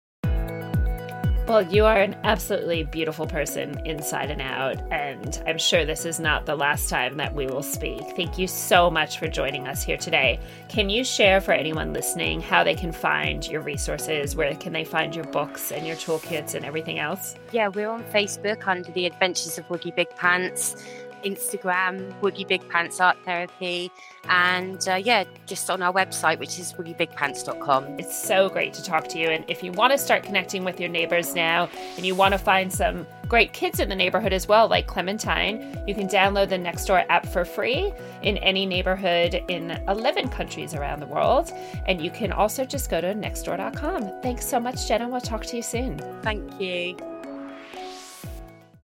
Well, 1.50 1.64
you 1.64 1.86
are 1.86 1.98
an 2.00 2.16
absolutely 2.26 2.84
beautiful 2.84 3.26
person 3.26 3.82
inside 3.84 4.30
and 4.30 4.40
out, 4.40 4.80
and 4.92 5.42
I'm 5.48 5.58
sure 5.58 5.84
this 5.84 6.06
is 6.06 6.20
not 6.20 6.46
the 6.46 6.56
last 6.56 6.90
time 6.90 7.18
that 7.18 7.34
we 7.34 7.48
will 7.48 7.64
speak. 7.64 8.04
Thank 8.16 8.38
you 8.38 8.46
so 8.46 8.92
much 8.92 9.18
for 9.18 9.28
joining 9.28 9.68
us 9.68 9.82
here 9.82 9.98
today. 9.98 10.40
Can 10.70 10.92
you 10.92 11.04
share 11.04 11.42
for 11.42 11.54
anyone 11.54 11.92
listening 11.92 12.40
how 12.40 12.64
they 12.64 12.76
can 12.76 12.92
find 12.92 13.48
your 13.48 13.62
resources? 13.62 14.36
Where 14.36 14.54
can 14.54 14.74
they 14.74 14.84
find 14.84 15.16
your 15.16 15.26
books 15.26 15.72
and 15.72 15.88
your 15.88 15.96
toolkits 15.96 16.54
and 16.54 16.64
everything 16.64 17.00
else? 17.00 17.34
Yeah, 17.52 17.70
we're 17.70 17.90
on 17.90 18.04
Facebook 18.14 18.68
under 18.68 18.92
the 18.92 19.08
Adventures 19.08 19.58
of 19.58 19.68
Woogie 19.70 19.96
Big 19.96 20.12
Pants. 20.12 20.76
Instagram, 21.24 22.14
Woogie 22.22 22.48
Big 22.48 22.68
Pants 22.70 23.00
Art 23.00 23.18
Therapy, 23.26 23.92
and 24.28 24.88
uh, 24.88 24.96
yeah, 24.96 25.24
just 25.46 25.70
on 25.70 25.82
our 25.82 25.94
website, 25.94 26.40
which 26.40 26.60
is 26.60 26.74
woogiebigpants.com. 26.74 28.00
It's 28.00 28.16
so 28.22 28.50
great 28.50 28.74
to 28.74 28.84
talk 28.84 29.08
to 29.10 29.20
you. 29.20 29.30
And 29.30 29.44
if 29.48 29.64
you 29.64 29.72
want 29.72 29.92
to 29.92 29.98
start 29.98 30.24
connecting 30.24 30.64
with 30.64 30.80
your 30.80 30.90
neighbors 30.90 31.36
now 31.36 31.70
and 31.98 32.06
you 32.06 32.16
want 32.16 32.34
to 32.34 32.38
find 32.38 32.72
some 32.72 33.08
great 33.28 33.54
kids 33.54 33.80
in 33.80 33.90
the 33.90 33.96
neighborhood 33.96 34.34
as 34.34 34.48
well, 34.48 34.68
like 34.68 34.88
Clementine, 34.88 35.82
you 35.88 35.96
can 35.96 36.08
download 36.08 36.50
the 36.50 36.58
Nextdoor 36.58 37.06
app 37.10 37.26
for 37.26 37.46
free 37.46 37.94
in 38.22 38.38
any 38.38 38.66
neighborhood 38.66 39.44
in 39.48 39.72
11 39.88 40.30
countries 40.30 40.74
around 40.74 41.00
the 41.00 41.08
world. 41.08 41.52
And 41.88 42.02
you 42.02 42.12
can 42.12 42.32
also 42.32 42.66
just 42.66 42.90
go 42.90 43.02
to 43.02 43.14
nextdoor.com. 43.14 44.22
Thanks 44.22 44.46
so 44.46 44.60
much, 44.60 44.88
Jenna. 44.88 45.08
We'll 45.08 45.22
talk 45.22 45.46
to 45.46 45.56
you 45.56 45.64
soon. 45.64 46.00
Thank 46.22 46.60
you. 46.60 47.19